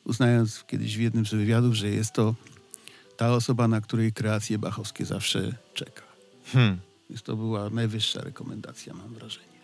uznając 0.05 0.65
kiedyś 0.67 0.97
w 0.97 1.01
jednym 1.01 1.27
z 1.27 1.31
wywiadów, 1.35 1.75
że 1.75 1.89
jest 1.89 2.13
to 2.13 2.35
ta 3.19 3.33
osoba, 3.33 3.69
na 3.69 3.81
której 3.81 4.13
kreacje 4.13 4.59
bachowskie 4.59 5.05
zawsze 5.05 5.55
czeka. 5.75 6.03
Hmm. 6.53 6.79
Więc 7.11 7.23
to 7.23 7.37
była 7.37 7.71
najwyższa 7.71 8.21
rekomendacja, 8.21 8.95
mam 8.95 9.15
wrażenie. 9.15 9.59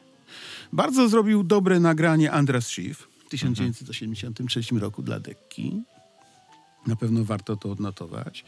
Bardzo 0.72 1.08
zrobił 1.08 1.42
dobre 1.44 1.80
nagranie 1.80 2.32
Andras 2.32 2.66
Schiff 2.66 3.08
w 3.26 3.28
1983 3.28 4.60
roku 4.78 5.02
dla 5.02 5.20
Dekki. 5.20 5.82
Na 6.86 6.96
pewno 6.96 7.24
warto 7.24 7.56
to 7.56 7.70
odnotować. 7.70 8.44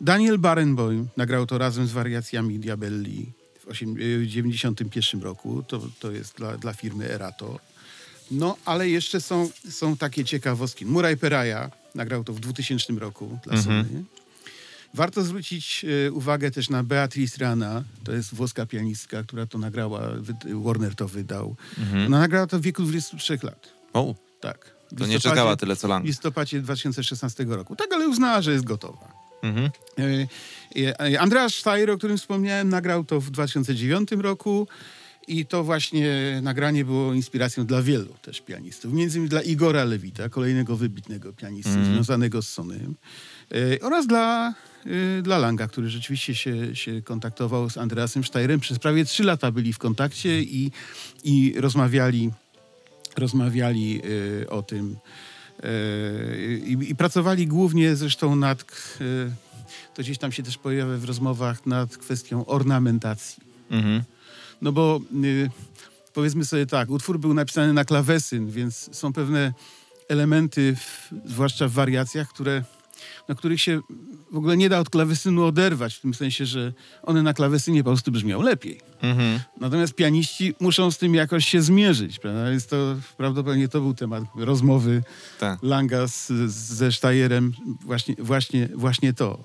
Daniel 0.00 0.38
Barenboim 0.38 1.08
nagrał 1.16 1.46
to 1.46 1.58
razem 1.58 1.86
z 1.86 1.92
wariacjami 1.92 2.58
Diabelli 2.58 3.32
w 3.60 3.66
1991 3.66 5.22
roku. 5.22 5.62
To, 5.62 5.80
to 6.00 6.10
jest 6.12 6.36
dla, 6.36 6.56
dla 6.56 6.72
firmy 6.72 7.10
Erato. 7.10 7.60
No, 8.30 8.56
ale 8.64 8.88
jeszcze 8.88 9.20
są, 9.20 9.50
są 9.70 9.96
takie 9.96 10.24
ciekawostki. 10.24 10.86
Muraj 10.86 11.16
Peraja 11.16 11.70
nagrał 11.94 12.24
to 12.24 12.32
w 12.32 12.40
2000 12.40 12.92
roku 12.92 13.38
dla 13.44 13.54
Mhm. 13.54 13.86
Sony. 13.86 14.04
Warto 14.94 15.22
zwrócić 15.22 15.84
e, 16.06 16.12
uwagę 16.12 16.50
też 16.50 16.70
na 16.70 16.82
Beatrice 16.84 17.36
Rana, 17.44 17.84
to 18.04 18.12
jest 18.12 18.34
włoska 18.34 18.66
pianistka, 18.66 19.22
która 19.22 19.46
to 19.46 19.58
nagrała, 19.58 20.00
Warner 20.64 20.94
to 20.94 21.08
wydał. 21.08 21.56
Mhm. 21.78 22.06
Ona 22.06 22.18
nagrała 22.18 22.46
to 22.46 22.58
w 22.58 22.62
wieku 22.62 22.82
23 22.82 23.38
lat. 23.42 23.68
O, 23.92 24.14
Tak. 24.40 24.74
W 24.92 24.98
to 24.98 25.06
nie 25.06 25.20
czekała 25.20 25.56
tyle 25.56 25.76
co 25.76 25.88
W 25.88 25.90
Lang. 25.90 26.04
listopadzie 26.06 26.60
2016 26.60 27.44
roku. 27.48 27.76
Tak, 27.76 27.92
ale 27.92 28.08
uznała, 28.08 28.42
że 28.42 28.52
jest 28.52 28.64
gotowa. 28.64 29.12
Mhm. 29.42 29.70
E, 29.98 30.26
e, 31.12 31.20
Andreas 31.20 31.54
Steyer, 31.54 31.90
o 31.90 31.98
którym 31.98 32.18
wspomniałem, 32.18 32.68
nagrał 32.68 33.04
to 33.04 33.20
w 33.20 33.30
2009 33.30 34.08
roku 34.12 34.68
i 35.28 35.46
to 35.46 35.64
właśnie 35.64 36.40
nagranie 36.42 36.84
było 36.84 37.14
inspiracją 37.14 37.66
dla 37.66 37.82
wielu 37.82 38.14
też 38.22 38.40
pianistów. 38.40 38.92
Między 38.92 39.18
innymi 39.18 39.30
dla 39.30 39.42
Igora 39.42 39.84
Lewita, 39.84 40.28
kolejnego 40.28 40.76
wybitnego 40.76 41.32
pianisty 41.32 41.70
Mhm. 41.70 41.94
związanego 41.94 42.42
z 42.42 42.48
Sonym 42.48 42.94
oraz 43.80 44.06
dla, 44.06 44.54
e, 45.18 45.22
dla 45.22 45.38
Langa, 45.38 45.68
który 45.68 45.88
rzeczywiście 45.88 46.34
się, 46.34 46.76
się 46.76 47.02
kontaktował 47.02 47.70
z 47.70 47.78
Andreasem 47.78 48.24
Steyerem. 48.24 48.60
Przez 48.60 48.78
prawie 48.78 49.04
trzy 49.04 49.24
lata 49.24 49.50
byli 49.50 49.72
w 49.72 49.78
kontakcie 49.78 50.42
i, 50.42 50.70
i 51.24 51.54
rozmawiali, 51.56 52.30
rozmawiali 53.16 54.02
e, 54.42 54.50
o 54.50 54.62
tym 54.62 54.96
i, 56.64 56.76
i 56.88 56.96
pracowali 56.96 57.46
głównie 57.46 57.96
zresztą 57.96 58.36
nad, 58.36 58.64
to 59.94 60.02
gdzieś 60.02 60.18
tam 60.18 60.32
się 60.32 60.42
też 60.42 60.58
pojawia 60.58 60.96
w 60.96 61.04
rozmowach, 61.04 61.66
nad 61.66 61.96
kwestią 61.96 62.46
ornamentacji. 62.46 63.42
Mhm. 63.70 64.02
No 64.62 64.72
bo 64.72 65.00
y, 65.24 65.50
powiedzmy 66.12 66.44
sobie 66.44 66.66
tak, 66.66 66.90
utwór 66.90 67.18
był 67.18 67.34
napisany 67.34 67.72
na 67.72 67.84
klawesyn, 67.84 68.50
więc 68.50 68.96
są 68.96 69.12
pewne 69.12 69.52
elementy, 70.08 70.76
w, 70.76 71.12
zwłaszcza 71.24 71.68
w 71.68 71.72
wariacjach, 71.72 72.28
które, 72.28 72.64
na 73.28 73.34
których 73.34 73.60
się 73.60 73.80
w 74.32 74.36
ogóle 74.36 74.56
nie 74.56 74.68
da 74.68 74.78
od 74.78 74.90
klawesynu 74.90 75.44
oderwać, 75.44 75.94
w 75.94 76.00
tym 76.00 76.14
sensie, 76.14 76.46
że 76.46 76.72
one 77.02 77.22
na 77.22 77.34
klawesynie 77.34 77.84
po 77.84 77.90
prostu 77.90 78.12
brzmią 78.12 78.42
lepiej. 78.42 78.80
Mhm. 79.02 79.40
Natomiast 79.60 79.94
pianiści 79.94 80.54
muszą 80.60 80.90
z 80.90 80.98
tym 80.98 81.14
jakoś 81.14 81.44
się 81.46 81.62
zmierzyć, 81.62 82.18
prawda? 82.18 82.50
Więc 82.50 82.66
to 82.66 82.96
prawdopodobnie 83.16 83.68
to 83.68 83.80
był 83.80 83.94
temat 83.94 84.24
rozmowy 84.36 85.02
Tak. 85.40 85.58
Langa 85.62 86.08
z, 86.08 86.26
z, 86.26 86.52
ze 86.52 86.92
Steierem, 86.92 87.52
właśnie, 87.84 88.14
właśnie, 88.18 88.68
właśnie 88.74 89.12
to. 89.12 89.38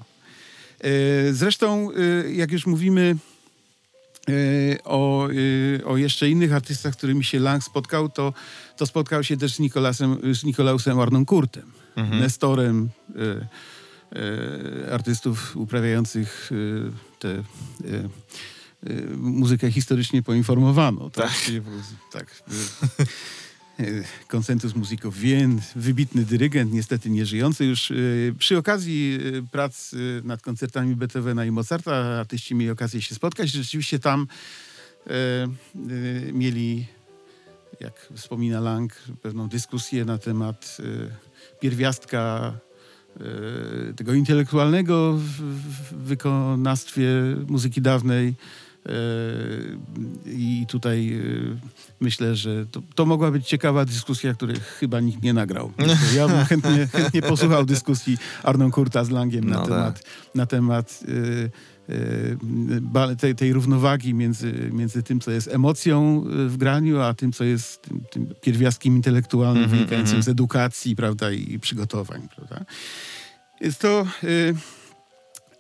E, 0.80 1.34
Zresztą, 1.34 1.90
e, 1.92 2.32
jak 2.32 2.52
już 2.52 2.66
mówimy 2.66 3.16
o, 4.84 5.28
e, 5.80 5.86
o 5.86 5.98
jeszcze 5.98 6.30
innych 6.30 6.54
artystach, 6.54 6.94
z 6.94 6.98
którymi 6.98 7.24
się 7.24 7.40
Lang 7.40 7.64
spotkał, 7.64 8.10
to, 8.10 8.34
to 8.78 8.86
spotkał 8.86 9.24
się 9.24 9.38
też 9.38 9.54
z, 9.54 9.60
Nikolasem, 9.60 10.18
z 10.36 10.44
Nikolausem 10.44 11.00
Arnonkurtem, 11.00 11.72
Mhm. 11.96 12.20
nestorem 12.20 12.90
e, 14.16 14.92
artystów 14.94 15.58
uprawiających 15.58 16.52
tę 17.20 17.44
muzykę 19.18 19.72
historycznie 19.72 20.24
poinformowaną. 20.24 21.10
Tak, 21.10 21.32
prostu, 21.72 21.96
tak 22.12 22.26
e, 23.80 23.84
Konsentus 24.28 24.76
Musików 24.76 25.18
Wien, 25.20 25.62
wybitny 25.76 26.26
dyrygent, 26.26 26.74
niestety 26.74 27.10
nieżyjący 27.10 27.66
już. 27.66 27.92
e, 27.92 27.96
Przy 28.40 28.58
okazji 28.58 29.20
e, 29.38 29.42
prac 29.52 29.92
nad 30.24 30.42
koncertami 30.42 30.96
Beethovena 30.96 31.46
i 31.46 31.52
Mozarta 31.52 31.96
artyści 31.96 32.56
mieli 32.56 32.72
okazję 32.72 33.02
się 33.02 33.16
spotkać. 33.16 33.50
Rzeczywiście 33.50 34.00
tam 34.00 34.28
mieli, 36.34 36.86
jak 37.80 38.08
wspomina 38.16 38.60
Lang, 38.60 38.94
pewną 39.22 39.50
dyskusję 39.50 40.06
na 40.06 40.18
temat 40.18 40.78
pierwiastka 41.60 42.54
tego 43.96 44.14
intelektualnego 44.14 45.14
w 45.18 45.94
wykonawstwie 45.94 47.10
muzyki 47.48 47.82
dawnej. 47.82 48.36
E, 48.86 48.92
I 50.26 50.66
tutaj 50.68 51.14
e, 51.14 51.60
myślę, 52.00 52.36
że 52.36 52.66
to, 52.66 52.82
to 52.96 53.06
mogła 53.06 53.32
być 53.32 53.48
ciekawa 53.48 53.86
dyskusja, 53.86 54.34
której 54.34 54.56
chyba 54.80 55.00
nikt 55.00 55.24
nie 55.24 55.34
nagrał. 55.34 55.72
Ja 56.16 56.28
bym 56.28 56.46
chętnie, 56.46 56.88
chętnie 56.92 57.22
posłuchał 57.22 57.66
dyskusji 57.66 58.18
Arnon 58.44 58.72
Kurta 58.72 59.04
z 59.04 59.10
Langiem 59.10 59.50
na 59.50 59.56
No 59.60 59.66
temat, 59.66 60.04
na 60.36 60.46
temat 60.46 61.00
ba- 62.82 63.16
tej, 63.16 63.36
tej 63.36 63.54
równowagi 63.54 64.14
między, 64.14 64.70
między 64.72 65.04
tym, 65.04 65.20
co 65.20 65.32
jest 65.32 65.48
emocją 65.48 66.24
w 66.48 66.58
graniu, 66.58 67.02
a 67.02 67.14
tym, 67.14 67.32
co 67.32 67.44
jest 67.44 67.82
tym, 67.82 68.02
tym 68.12 68.34
pierwiastkiem 68.42 68.96
intelektualnym 68.96 69.64
Mhm, 69.64 69.80
wynikającym 69.80 70.18
mhm. 70.18 70.24
z 70.24 70.28
edukacji 70.28 70.96
prawda, 70.96 71.32
i 71.32 71.60
przygotowań. 71.60 72.28
Prawda. 72.36 72.66
Jest 73.62 73.80
to... 73.80 74.06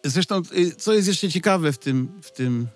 Zresztą, 0.03 0.41
co 0.77 0.93
jest 0.93 1.08
jeszcze 1.08 1.29
ciekawe 1.29 1.71
w 1.71 1.77
tym, 1.77 2.08
w 2.21 2.32
tym 2.32 2.67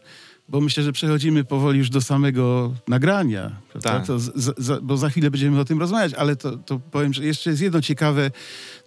bo 0.49 0.61
myślę, 0.61 0.83
że 0.83 0.91
przechodzimy 0.91 1.43
powoli 1.43 1.79
już 1.79 1.89
do 1.89 2.01
samego 2.01 2.73
nagrania? 2.87 3.51
Tak. 3.81 4.05
Z, 4.07 4.53
z, 4.57 4.83
bo 4.83 4.97
za 4.97 5.09
chwilę 5.09 5.31
będziemy 5.31 5.59
o 5.59 5.65
tym 5.65 5.79
rozmawiać, 5.79 6.13
ale 6.13 6.35
to, 6.35 6.57
to 6.57 6.79
powiem, 6.79 7.13
że 7.13 7.25
jeszcze 7.25 7.49
jest 7.49 7.61
jedno 7.61 7.81
ciekawe 7.81 8.31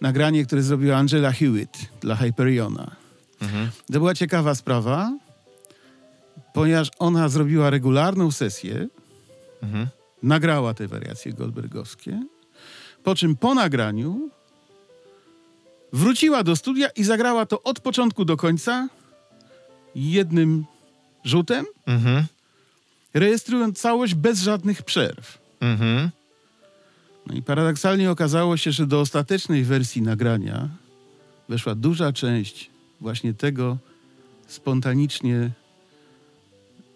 nagranie, 0.01 0.45
które 0.45 0.61
zrobiła 0.63 0.97
Angela 0.97 1.31
Hewitt 1.31 1.77
dla 2.01 2.15
Hyperiona. 2.15 2.95
Mhm. 3.41 3.69
To 3.93 3.99
była 3.99 4.13
ciekawa 4.13 4.55
sprawa, 4.55 5.17
ponieważ 6.53 6.89
ona 6.99 7.29
zrobiła 7.29 7.69
regularną 7.69 8.31
sesję, 8.31 8.87
Mhm. 9.63 9.87
nagrała 10.23 10.73
te 10.73 10.87
wariacje 10.87 11.33
goldbergowskie, 11.33 12.23
po 13.03 13.15
czym 13.15 13.35
po 13.35 13.55
nagraniu 13.55 14.29
wróciła 15.93 16.43
do 16.43 16.55
studia 16.55 16.87
i 16.89 17.03
zagrała 17.03 17.45
to 17.45 17.63
od 17.63 17.79
początku 17.79 18.25
do 18.25 18.37
końca 18.37 18.87
jednym 19.95 20.65
rzutem, 21.27 21.65
Mhm. 21.85 22.25
rejestrując 23.13 23.79
całość 23.79 24.15
bez 24.15 24.39
żadnych 24.41 24.83
przerw. 24.83 25.37
Mhm. 25.59 26.09
No 27.27 27.35
i 27.35 27.41
paradoksalnie 27.41 28.11
okazało 28.11 28.57
się, 28.57 28.71
że 28.71 28.87
do 28.87 28.99
ostatecznej 28.99 29.63
wersji 29.63 30.01
nagrania 30.01 30.69
weszła 31.49 31.75
duża 31.75 32.13
część 32.13 32.69
właśnie 33.01 33.33
tego 33.33 33.77
spontanicznie 34.47 35.51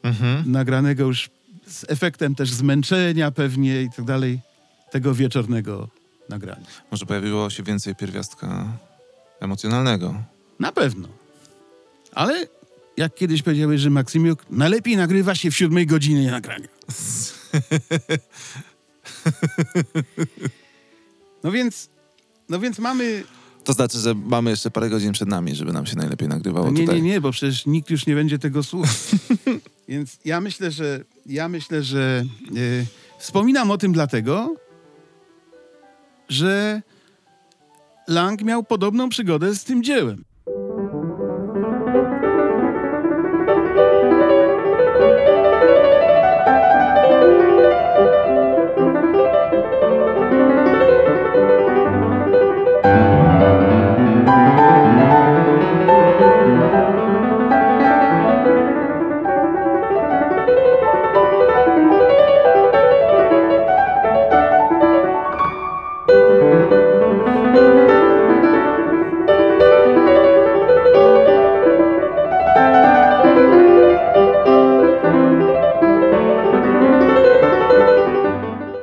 Mhm. 0.04 0.52
nagranego 0.52 1.04
już 1.04 1.30
z 1.68 1.86
efektem 1.90 2.36
też 2.36 2.52
zmęczenia 2.52 3.32
pewnie 3.32 3.82
i 3.82 3.90
tak 3.96 4.06
dalej, 4.06 4.40
tego 4.92 5.14
wieczornego 5.14 5.88
nagrania. 6.30 6.66
Może 6.92 7.06
pojawiło 7.06 7.50
się 7.50 7.64
więcej 7.64 7.96
pierwiastka 7.96 8.66
emocjonalnego. 9.40 10.24
Na 10.60 10.72
pewno. 10.72 11.08
Ale 12.16 12.48
jak 13.02 13.16
kiedyś 13.16 13.42
powiedziałeś, 13.42 13.82
że 13.82 13.90
Maksymiuk 13.90 14.46
najlepiej 14.50 14.98
nagrywa 14.98 15.36
się 15.36 15.52
w 15.52 15.56
siódmej 15.58 15.86
godzinie 15.88 16.32
nagrania. 16.32 16.68
No 21.44 21.52
więc, 21.52 21.90
no 22.50 22.60
więc 22.60 22.80
mamy... 22.80 23.24
To 23.64 23.74
znaczy, 23.74 23.98
że 24.00 24.16
mamy 24.16 24.50
jeszcze 24.50 24.72
parę 24.72 24.90
godzin 24.90 25.12
przed 25.12 25.28
nami, 25.28 25.56
żeby 25.56 25.74
nam 25.74 25.86
się 25.86 25.96
najlepiej 25.96 26.28
nagrywało 26.28 26.72
Nie, 26.72 26.82
tutaj. 26.82 27.02
nie, 27.02 27.10
nie, 27.10 27.22
bo 27.22 27.32
przecież 27.32 27.66
nikt 27.66 27.90
już 27.90 28.06
nie 28.06 28.16
będzie 28.16 28.40
tego 28.40 28.64
słuchał. 28.64 28.94
Więc 29.90 30.20
ja 30.26 30.42
myślę, 30.42 30.72
że 30.72 31.04
ja 31.26 31.50
myślę, 31.50 31.84
że 31.84 32.26
e, 32.50 32.86
wspominam 33.20 33.72
o 33.72 33.78
tym 33.78 33.92
dlatego, 33.94 34.56
że 36.30 36.82
Lang 38.08 38.44
miał 38.44 38.64
podobną 38.64 39.10
przygodę 39.10 39.56
z 39.56 39.64
tym 39.64 39.84
dziełem. 39.84 40.24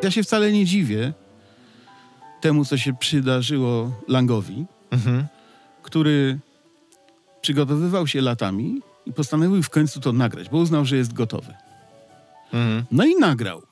Ja 0.08 0.12
się 0.12 0.22
wcale 0.22 0.52
nie 0.52 0.64
dziwię 0.64 1.12
temu, 2.40 2.64
co 2.64 2.78
się 2.78 2.96
przydarzyło 2.96 3.90
Langowi, 4.08 4.66
Mhm. 4.90 5.26
który 5.82 6.38
przygotowywał 7.40 8.06
się 8.06 8.20
latami 8.20 8.80
i 9.06 9.12
postanowił 9.12 9.62
w 9.62 9.70
końcu 9.70 10.00
to 10.00 10.12
nagrać, 10.12 10.48
bo 10.48 10.58
uznał, 10.58 10.84
że 10.84 10.96
jest 10.96 11.12
gotowy. 11.12 11.54
Mhm. 12.52 12.84
No 12.90 13.04
i 13.04 13.14
nagrał. 13.16 13.62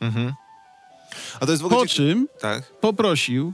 Mhm. 0.00 0.32
A 1.40 1.46
to 1.46 1.50
jest 1.52 1.62
w 1.62 1.66
ogóle... 1.66 1.80
Po 1.80 1.86
czym 1.86 2.28
Tak. 2.40 2.62
poprosił 2.80 3.52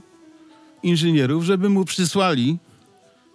inżynierów, 0.83 1.43
żeby 1.43 1.69
mu 1.69 1.85
przysłali 1.85 2.57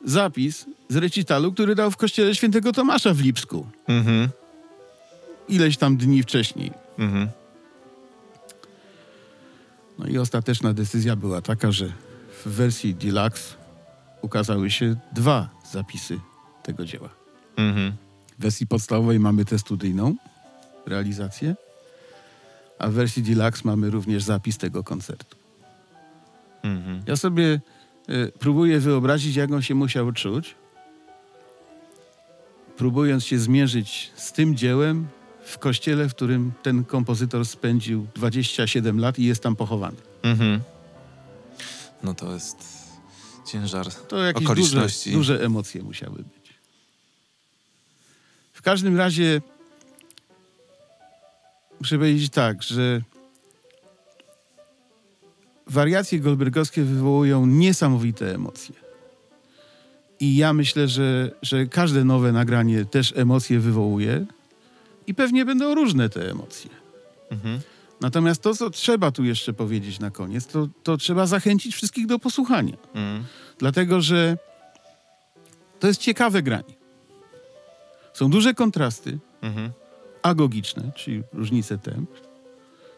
zapis 0.04 0.66
z 0.88 0.96
recitalu, 0.96 1.52
który 1.52 1.74
dał 1.74 1.90
w 1.90 1.96
kościele 1.96 2.34
świętego 2.34 2.72
Tomasza 2.72 3.14
w 3.14 3.20
Lipsku. 3.20 3.66
Mhm. 3.88 4.28
Ileś 5.48 5.76
tam 5.76 5.96
dni 5.96 6.22
wcześniej. 6.22 6.72
Mhm. 6.98 7.28
No 10.00 10.06
i 10.06 10.18
ostateczna 10.18 10.72
decyzja 10.74 11.16
była 11.16 11.42
taka, 11.42 11.72
że 11.72 11.92
w 12.44 12.48
wersji 12.48 12.94
deluxe 12.94 13.54
ukazały 14.22 14.70
się 14.70 14.96
dwa 15.12 15.48
zapisy 15.72 16.20
tego 16.62 16.84
dzieła. 16.84 17.08
Mhm. 17.56 17.92
W 18.38 18.42
wersji 18.42 18.66
podstawowej 18.66 19.20
mamy 19.20 19.44
tę 19.44 19.58
studyjną 19.58 20.16
realizację, 20.86 21.56
a 22.78 22.88
w 22.88 22.92
wersji 22.92 23.22
deluxe 23.22 23.62
mamy 23.64 23.90
również 23.90 24.22
zapis 24.22 24.58
tego 24.58 24.84
koncertu. 24.84 25.36
Mhm. 26.62 27.02
Ja 27.06 27.16
sobie 27.16 27.60
y, 28.08 28.32
próbuję 28.38 28.80
wyobrazić, 28.80 29.36
jak 29.36 29.52
on 29.52 29.62
się 29.62 29.74
musiał 29.74 30.12
czuć, 30.12 30.54
próbując 32.76 33.24
się 33.24 33.38
zmierzyć 33.38 34.12
z 34.16 34.32
tym 34.32 34.56
dziełem 34.56 35.08
w 35.50 35.58
kościele, 35.58 36.08
w 36.08 36.14
którym 36.14 36.52
ten 36.62 36.84
kompozytor 36.84 37.46
spędził 37.46 38.06
27 38.14 39.00
lat 39.00 39.18
i 39.18 39.24
jest 39.24 39.42
tam 39.42 39.56
pochowany. 39.56 39.96
Mhm. 40.22 40.60
No 42.02 42.14
to 42.14 42.32
jest 42.34 42.56
ciężar 43.46 43.94
To 43.94 44.18
jakieś 44.18 44.42
duże, 44.42 44.52
okoliczności. 44.52 45.12
duże 45.12 45.44
emocje 45.44 45.82
musiały 45.82 46.16
być. 46.16 46.54
W 48.52 48.62
każdym 48.62 48.96
razie 48.96 49.42
muszę 51.80 51.96
powiedzieć 51.98 52.30
tak, 52.30 52.62
że 52.62 53.00
wariacje 55.66 56.20
goldbergowskie 56.20 56.82
wywołują 56.82 57.46
niesamowite 57.46 58.34
emocje. 58.34 58.74
I 60.20 60.36
ja 60.36 60.52
myślę, 60.52 60.88
że, 60.88 61.30
że 61.42 61.66
każde 61.66 62.04
nowe 62.04 62.32
nagranie 62.32 62.84
też 62.84 63.12
emocje 63.16 63.60
wywołuje 63.60 64.26
i 65.10 65.14
pewnie 65.14 65.44
będą 65.44 65.74
różne 65.74 66.08
te 66.08 66.30
emocje. 66.30 66.70
Mhm. 67.30 67.60
Natomiast 68.00 68.42
to, 68.42 68.54
co 68.54 68.70
trzeba 68.70 69.10
tu 69.10 69.24
jeszcze 69.24 69.52
powiedzieć 69.52 70.00
na 70.00 70.10
koniec, 70.10 70.46
to, 70.46 70.68
to 70.82 70.96
trzeba 70.96 71.26
zachęcić 71.26 71.74
wszystkich 71.74 72.06
do 72.06 72.18
posłuchania. 72.18 72.76
Mhm. 72.94 73.24
Dlatego, 73.58 74.00
że 74.00 74.38
to 75.80 75.86
jest 75.86 76.00
ciekawe 76.00 76.42
granie. 76.42 76.74
Są 78.12 78.30
duże 78.30 78.54
kontrasty 78.54 79.18
Mhm. 79.42 79.70
agogiczne, 80.22 80.92
czyli 80.94 81.22
różnice 81.32 81.78
temp. 81.78 82.10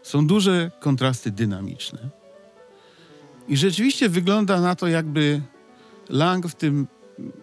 Są 0.03 0.27
duże 0.27 0.71
kontrasty 0.81 1.31
dynamiczne. 1.31 1.99
I 3.49 3.57
rzeczywiście 3.57 4.09
wygląda 4.09 4.61
na 4.61 4.77
to, 4.77 4.87
jakby 4.87 5.41
Lang 6.09 6.47
w 6.47 6.55
tym 6.55 6.87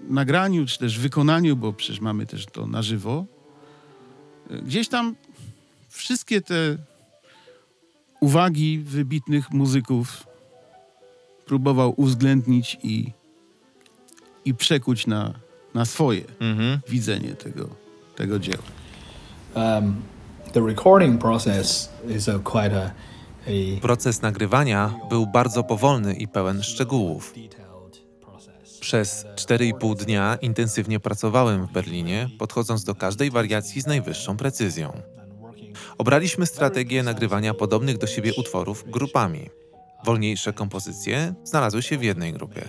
nagraniu, 0.10 0.66
czy 0.66 0.80
też 0.80 1.00
wykonaniu, 1.00 1.56
bo 1.56 1.74
przecież 1.74 2.00
mamy 2.00 2.26
też 2.26 2.46
to 2.46 2.68
na 2.68 2.82
żywo, 2.82 3.26
gdzieś 4.64 4.88
tam 4.88 5.16
wszystkie 5.90 6.42
te 6.42 6.78
uwagi 8.20 8.80
wybitnych 8.80 9.52
muzyków 9.52 10.24
próbował 11.46 11.94
uwzględnić 11.98 12.78
i, 12.84 13.12
i 14.46 14.54
przekuć 14.54 15.08
na, 15.08 15.34
na 15.74 15.86
swoje 15.86 16.22
Mhm. 16.40 16.80
widzenie 16.90 17.36
tego, 17.36 17.70
tego 18.16 18.40
dzieła. 18.40 18.64
um, 19.56 19.96
the 20.54 20.60
recording 20.66 21.22
process 21.22 21.90
is 22.18 22.30
a 22.30 22.40
quite 22.40 22.84
a, 22.86 22.92
a 23.48 23.82
Proces 23.82 24.22
nagrywania 24.22 24.94
był 25.10 25.28
bardzo 25.28 25.64
powolny 25.64 26.14
i 26.14 26.28
pełen 26.28 26.64
szczegółów. 26.64 27.34
Przez 28.80 29.26
4,5 29.36 29.96
dnia 29.96 30.38
intensywnie 30.42 31.00
pracowałem 31.00 31.68
w 31.68 31.72
Berlinie, 31.72 32.30
podchodząc 32.40 32.84
do 32.84 32.96
każdej 32.96 33.32
wariacji 33.32 33.82
z 33.82 33.88
najwyższą 33.88 34.38
precyzją. 34.38 35.02
Obraliśmy 35.98 36.46
strategię 36.46 37.04
nagrywania 37.04 37.54
podobnych 37.54 37.98
do 37.98 38.08
siebie 38.08 38.34
utworów 38.38 38.84
grupami. 38.88 39.50
Wolniejsze 40.06 40.54
kompozycje 40.54 41.34
znalazły 41.44 41.82
się 41.82 41.98
w 41.98 42.04
jednej 42.04 42.34
grupie. 42.34 42.62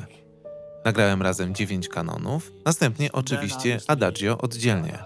Nagrałem 0.84 1.22
razem 1.22 1.54
9 1.54 1.88
kanonów, 1.88 2.52
następnie 2.64 3.12
oczywiście 3.12 3.80
adagio 3.86 4.38
oddzielnie. 4.38 4.98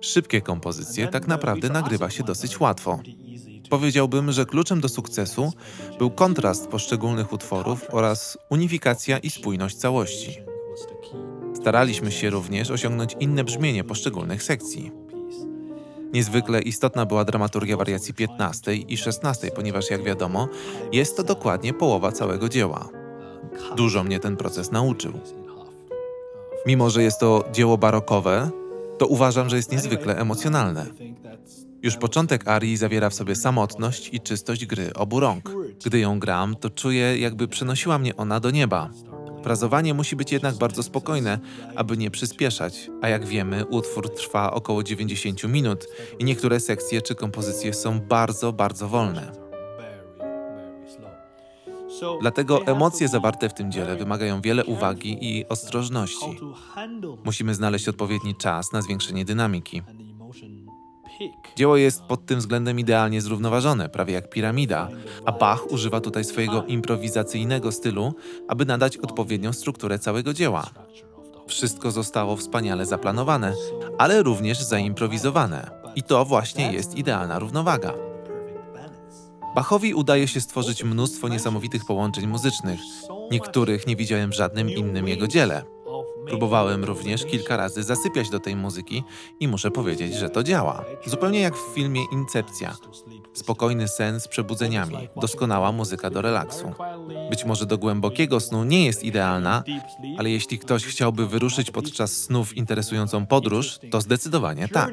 Szybkie 0.00 0.40
kompozycje 0.40 1.08
tak 1.08 1.26
naprawdę 1.26 1.68
nagrywa 1.68 2.10
się 2.10 2.24
dosyć 2.24 2.60
łatwo. 2.60 3.00
Powiedziałbym, 3.70 4.32
że 4.32 4.46
kluczem 4.46 4.80
do 4.80 4.88
sukcesu 4.88 5.52
był 5.98 6.10
kontrast 6.10 6.66
poszczególnych 6.66 7.32
utworów 7.32 7.86
oraz 7.90 8.38
unifikacja 8.50 9.18
i 9.18 9.30
spójność 9.30 9.76
całości. 9.76 10.38
Staraliśmy 11.60 12.12
się 12.12 12.30
również 12.30 12.70
osiągnąć 12.70 13.16
inne 13.20 13.44
brzmienie 13.44 13.84
poszczególnych 13.84 14.42
sekcji. 14.42 14.92
Niezwykle 16.12 16.62
istotna 16.62 17.06
była 17.06 17.24
dramaturgia 17.24 17.76
wariacji 17.76 18.14
15 18.14 18.74
i 18.74 18.96
16, 18.96 19.50
ponieważ 19.50 19.90
jak 19.90 20.02
wiadomo, 20.02 20.48
jest 20.92 21.16
to 21.16 21.22
dokładnie 21.22 21.74
połowa 21.74 22.12
całego 22.12 22.48
dzieła. 22.48 22.88
Dużo 23.76 24.04
mnie 24.04 24.20
ten 24.20 24.36
proces 24.36 24.70
nauczył. 24.70 25.12
Mimo, 26.66 26.90
że 26.90 27.02
jest 27.02 27.20
to 27.20 27.44
dzieło 27.52 27.78
barokowe, 27.78 28.50
to 28.98 29.06
uważam, 29.06 29.48
że 29.48 29.56
jest 29.56 29.72
niezwykle 29.72 30.16
emocjonalne. 30.16 30.86
Już 31.82 31.96
początek 31.96 32.48
arii 32.48 32.76
zawiera 32.76 33.10
w 33.10 33.14
sobie 33.14 33.34
samotność 33.34 34.10
i 34.12 34.20
czystość 34.20 34.66
gry 34.66 34.94
obu 34.94 35.20
rąk. 35.20 35.50
Gdy 35.86 35.98
ją 35.98 36.18
gram, 36.18 36.56
to 36.56 36.70
czuję, 36.70 37.18
jakby 37.18 37.48
przenosiła 37.48 37.98
mnie 37.98 38.16
ona 38.16 38.40
do 38.40 38.50
nieba. 38.50 38.90
Frazowanie 39.42 39.94
musi 39.94 40.16
być 40.16 40.32
jednak 40.32 40.54
bardzo 40.54 40.82
spokojne, 40.82 41.38
aby 41.76 41.96
nie 41.96 42.10
przyspieszać, 42.10 42.90
a 43.02 43.08
jak 43.08 43.26
wiemy, 43.26 43.66
utwór 43.66 44.14
trwa 44.14 44.52
około 44.52 44.82
90 44.82 45.44
minut 45.44 45.86
i 46.18 46.24
niektóre 46.24 46.60
sekcje 46.60 47.02
czy 47.02 47.14
kompozycje 47.14 47.74
są 47.74 48.00
bardzo, 48.00 48.52
bardzo 48.52 48.88
wolne. 48.88 49.32
Dlatego 52.20 52.66
emocje 52.66 53.08
zawarte 53.08 53.48
w 53.48 53.54
tym 53.54 53.72
dziele 53.72 53.96
wymagają 53.96 54.40
wiele 54.40 54.64
uwagi 54.64 55.18
i 55.20 55.48
ostrożności. 55.48 56.40
Musimy 57.24 57.54
znaleźć 57.54 57.88
odpowiedni 57.88 58.34
czas 58.36 58.72
na 58.72 58.82
zwiększenie 58.82 59.24
dynamiki. 59.24 59.82
Dzieło 61.56 61.76
jest 61.76 62.02
pod 62.02 62.26
tym 62.26 62.38
względem 62.38 62.80
idealnie 62.80 63.20
zrównoważone, 63.20 63.88
prawie 63.88 64.14
jak 64.14 64.30
piramida, 64.30 64.88
a 65.24 65.32
Bach 65.32 65.70
używa 65.70 66.00
tutaj 66.00 66.24
swojego 66.24 66.64
improwizacyjnego 66.64 67.72
stylu, 67.72 68.14
aby 68.48 68.64
nadać 68.64 68.96
odpowiednią 68.96 69.52
strukturę 69.52 69.98
całego 69.98 70.34
dzieła. 70.34 70.70
Wszystko 71.46 71.90
zostało 71.90 72.36
wspaniale 72.36 72.86
zaplanowane, 72.86 73.54
ale 73.98 74.22
również 74.22 74.62
zaimprowizowane. 74.62 75.70
I 75.96 76.02
to 76.02 76.24
właśnie 76.24 76.72
jest 76.72 76.94
idealna 76.94 77.38
równowaga. 77.38 77.94
Bachowi 79.54 79.94
udaje 79.94 80.28
się 80.28 80.40
stworzyć 80.40 80.84
mnóstwo 80.84 81.28
niesamowitych 81.28 81.84
połączeń 81.84 82.26
muzycznych. 82.26 82.80
Niektórych 83.30 83.86
nie 83.86 83.96
widziałem 83.96 84.30
w 84.30 84.36
żadnym 84.36 84.70
innym 84.70 85.08
jego 85.08 85.26
dziele. 85.26 85.77
Próbowałem 86.28 86.84
również 86.84 87.24
kilka 87.24 87.56
razy 87.56 87.82
zasypiać 87.82 88.30
do 88.30 88.40
tej 88.40 88.56
muzyki 88.56 89.04
i 89.40 89.48
muszę 89.48 89.70
powiedzieć, 89.70 90.14
że 90.14 90.30
to 90.30 90.42
działa. 90.42 90.84
Zupełnie 91.06 91.40
jak 91.40 91.56
w 91.56 91.74
filmie 91.74 92.04
Incepcja. 92.12 92.76
Spokojny 93.32 93.88
sen 93.88 94.20
z 94.20 94.28
przebudzeniami, 94.28 95.08
doskonała 95.16 95.72
muzyka 95.72 96.10
do 96.10 96.22
relaksu. 96.22 96.72
Być 97.30 97.44
może 97.44 97.66
do 97.66 97.78
głębokiego 97.78 98.40
snu 98.40 98.64
nie 98.64 98.86
jest 98.86 99.04
idealna, 99.04 99.62
ale 100.18 100.30
jeśli 100.30 100.58
ktoś 100.58 100.84
chciałby 100.84 101.26
wyruszyć 101.26 101.70
podczas 101.70 102.12
snu 102.12 102.44
w 102.44 102.56
interesującą 102.56 103.26
podróż, 103.26 103.78
to 103.90 104.00
zdecydowanie 104.00 104.68
tak. 104.68 104.90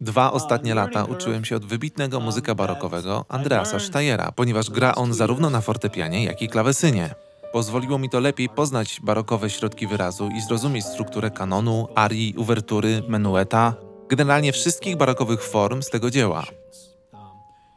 Dwa 0.00 0.32
ostatnie 0.32 0.74
lata 0.74 1.04
uczyłem 1.04 1.44
się 1.44 1.56
od 1.56 1.64
wybitnego 1.64 2.20
muzyka 2.20 2.54
barokowego 2.54 3.24
Andreasa 3.28 3.78
Steyera, 3.80 4.32
ponieważ 4.32 4.70
gra 4.70 4.94
on 4.94 5.14
zarówno 5.14 5.50
na 5.50 5.60
fortepianie, 5.60 6.24
jak 6.24 6.42
i 6.42 6.48
klawesynie. 6.48 7.14
Pozwoliło 7.52 7.98
mi 7.98 8.10
to 8.10 8.20
lepiej 8.20 8.48
poznać 8.48 9.00
barokowe 9.02 9.50
środki 9.50 9.86
wyrazu 9.86 10.28
i 10.36 10.40
zrozumieć 10.40 10.84
strukturę 10.84 11.30
kanonu, 11.30 11.88
arii, 11.94 12.34
uwertury, 12.36 13.02
menueta, 13.08 13.74
generalnie 14.08 14.52
wszystkich 14.52 14.96
barokowych 14.96 15.42
form 15.42 15.82
z 15.82 15.90
tego 15.90 16.10
dzieła. 16.10 16.44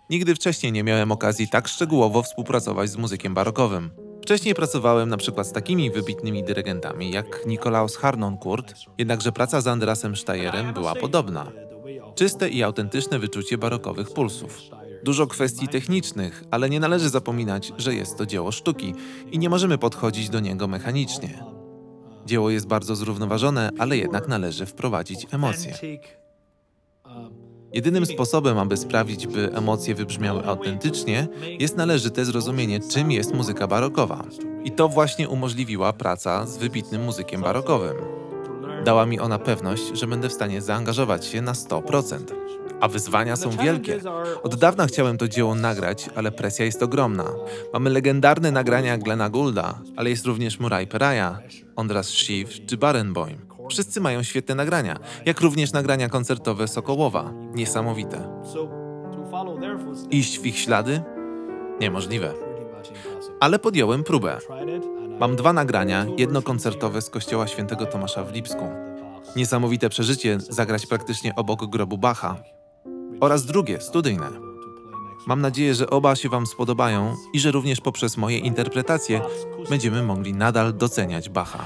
Nigdy 0.10 0.36
wcześniej 0.36 0.72
nie 0.72 0.84
miałem 0.84 1.12
okazji 1.12 1.48
tak 1.50 1.68
szczegółowo 1.68 2.24
współpracować 2.24 2.90
z 2.90 2.98
muzykiem 2.98 3.34
barokowym. 3.34 3.92
Wcześniej 4.22 4.56
pracowałem 4.56 5.10
na 5.10 5.18
przykład 5.18 5.48
z 5.48 5.52
takimi 5.52 5.92
wybitnymi 5.92 6.44
dyrygentami 6.44 7.12
jak 7.12 7.46
Nikolaus 7.46 7.96
Harnoncourt, 7.96 8.74
jednakże 8.98 9.32
praca 9.32 9.62
z 9.62 9.68
Andreasem 9.68 10.16
Steyerem 10.16 10.74
była 10.74 10.96
podobna. 10.96 11.52
Czyste 12.16 12.50
i 12.50 12.64
autentyczne 12.64 13.20
wyczucie 13.20 13.58
barokowych 13.58 14.14
pulsów. 14.14 14.62
Dużo 15.04 15.28
kwestii 15.28 15.68
technicznych, 15.68 16.44
ale 16.52 16.70
nie 16.70 16.80
należy 16.80 17.10
zapominać, 17.10 17.74
że 17.78 17.96
jest 17.96 18.18
to 18.18 18.26
dzieło 18.26 18.52
sztuki 18.52 18.94
i 19.32 19.40
nie 19.40 19.50
możemy 19.50 19.78
podchodzić 19.78 20.30
do 20.30 20.40
niego 20.40 20.68
mechanicznie. 20.68 21.44
Dzieło 22.26 22.50
jest 22.50 22.68
bardzo 22.68 22.96
zrównoważone, 22.96 23.70
ale 23.78 23.98
jednak 23.98 24.28
należy 24.28 24.66
wprowadzić 24.66 25.28
emocje. 25.32 25.78
Jedynym 27.74 28.06
sposobem, 28.06 28.58
aby 28.58 28.78
sprawić, 28.78 29.28
by 29.28 29.54
emocje 29.54 29.96
wybrzmiały 29.96 30.46
autentycznie, 30.46 31.28
jest 31.60 31.78
należyte 31.78 32.26
zrozumienie, 32.26 32.80
czym 32.80 33.12
jest 33.12 33.34
muzyka 33.34 33.68
barokowa. 33.68 34.24
I 34.64 34.72
to 34.72 34.90
właśnie 34.90 35.30
umożliwiła 35.30 35.94
praca 35.94 36.46
z 36.46 36.58
wybitnym 36.58 37.04
muzykiem 37.04 37.42
barokowym. 37.42 37.96
Dała 38.86 39.06
mi 39.06 39.20
ona 39.20 39.40
pewność, 39.40 39.84
że 39.94 40.08
będę 40.08 40.30
w 40.30 40.34
stanie 40.34 40.62
zaangażować 40.62 41.26
się 41.26 41.42
na 41.42 41.54
100%. 41.54 42.18
A 42.82 42.88
wyzwania 42.88 43.36
są 43.36 43.50
wielkie. 43.50 44.00
Od 44.44 44.56
dawna 44.56 44.88
chciałem 44.88 45.18
to 45.18 45.28
dzieło 45.28 45.56
nagrać, 45.56 46.10
ale 46.16 46.32
presja 46.32 46.66
jest 46.66 46.84
ogromna. 46.84 47.26
Mamy 47.74 47.90
legendarne 47.90 48.52
nagrania 48.52 48.98
Glena 48.98 49.30
Goulda, 49.30 49.80
ale 49.96 50.10
jest 50.10 50.26
również 50.26 50.60
Murray 50.60 50.88
Peraya, 50.88 51.38
Ondras 51.76 52.10
Shiv 52.10 52.66
czy 52.68 52.78
Barenboim. 52.78 53.38
Wszyscy 53.70 54.02
mają 54.02 54.24
świetne 54.24 54.56
nagrania, 54.56 55.00
jak 55.26 55.42
również 55.42 55.74
nagrania 55.74 56.10
koncertowe 56.10 56.68
Sokołowa. 56.68 57.34
Niesamowite. 57.54 58.30
Iść 60.12 60.40
w 60.40 60.46
ich 60.46 60.60
ślady? 60.60 61.02
Niemożliwe. 61.80 62.34
Ale 63.40 63.60
podjąłem 63.60 64.04
próbę. 64.04 64.38
Mam 65.20 65.36
dwa 65.36 65.54
nagrania, 65.54 66.06
jedno 66.18 66.42
koncertowe 66.42 67.02
z 67.02 67.10
kościoła 67.10 67.48
świętego 67.48 67.86
Tomasza 67.86 68.24
w 68.24 68.34
Lipsku. 68.34 68.70
Niesamowite 69.36 69.90
przeżycie 69.90 70.40
zagrać 70.40 70.88
praktycznie 70.88 71.36
obok 71.36 71.66
grobu 71.66 71.98
Bacha. 71.98 72.36
Oraz 73.22 73.46
drugie, 73.46 73.82
studyjne. 73.82 74.30
Mam 75.28 75.42
nadzieję, 75.42 75.76
że 75.76 75.90
oba 75.90 76.16
się 76.16 76.30
Wam 76.30 76.48
spodobają 76.48 77.16
i 77.34 77.40
że 77.40 77.52
również 77.52 77.82
poprzez 77.82 78.18
moje 78.18 78.38
interpretacje 78.38 79.22
będziemy 79.70 80.04
mogli 80.04 80.34
nadal 80.34 80.74
doceniać 80.74 81.30
Bacha. 81.30 81.60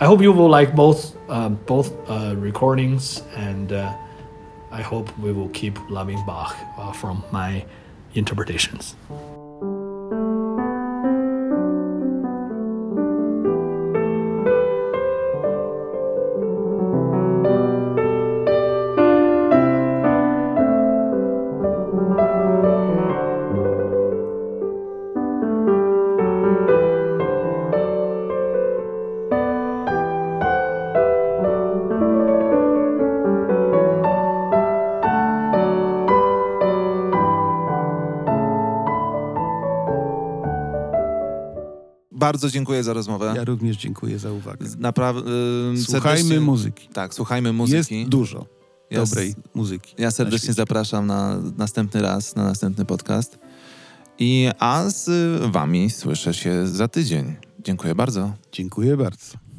I 0.00 0.04
hope 0.04 0.24
you 0.24 0.34
will 0.34 0.60
like 0.60 0.72
both 0.74 0.98
um, 1.28 1.56
both 1.66 1.88
uh, 1.88 2.44
recordings, 2.44 3.24
and 3.36 3.72
uh, 3.72 3.78
I 4.80 4.82
hope 4.82 5.12
we 5.18 5.32
will 5.32 5.50
keep 5.52 5.78
loving 5.90 6.26
Bach 6.26 6.56
uh, 6.78 6.92
from 6.92 7.22
my 7.32 7.62
interpretations. 8.14 8.96
Bardzo 42.32 42.50
dziękuję 42.50 42.84
za 42.84 42.92
rozmowę. 42.92 43.32
Ja 43.36 43.44
również 43.44 43.76
dziękuję 43.76 44.18
za 44.18 44.32
uwagę. 44.32 44.66
Naprawdę. 44.78 45.30
Słuchajmy 45.84 46.40
muzyki. 46.40 46.88
Tak, 46.88 47.14
słuchajmy 47.14 47.52
muzyki. 47.52 47.98
Jest 47.98 48.10
dużo 48.10 48.46
Ja 48.90 49.04
dobrej 49.04 49.34
muzyki. 49.54 49.94
Ja 49.98 50.06
na 50.06 50.10
serdecznie 50.10 50.38
świecie. 50.38 50.52
zapraszam 50.52 51.06
na 51.06 51.38
następny 51.56 52.02
raz, 52.02 52.36
na 52.36 52.44
następny 52.44 52.84
podcast. 52.84 53.38
I 54.18 54.48
a 54.58 54.84
z 54.90 55.10
wami 55.52 55.90
słyszę 55.90 56.34
się 56.34 56.66
za 56.66 56.88
tydzień. 56.88 57.36
Dziękuję 57.64 57.94
bardzo. 57.94 58.32
Dziękuję 58.52 58.96
bardzo. 58.96 59.51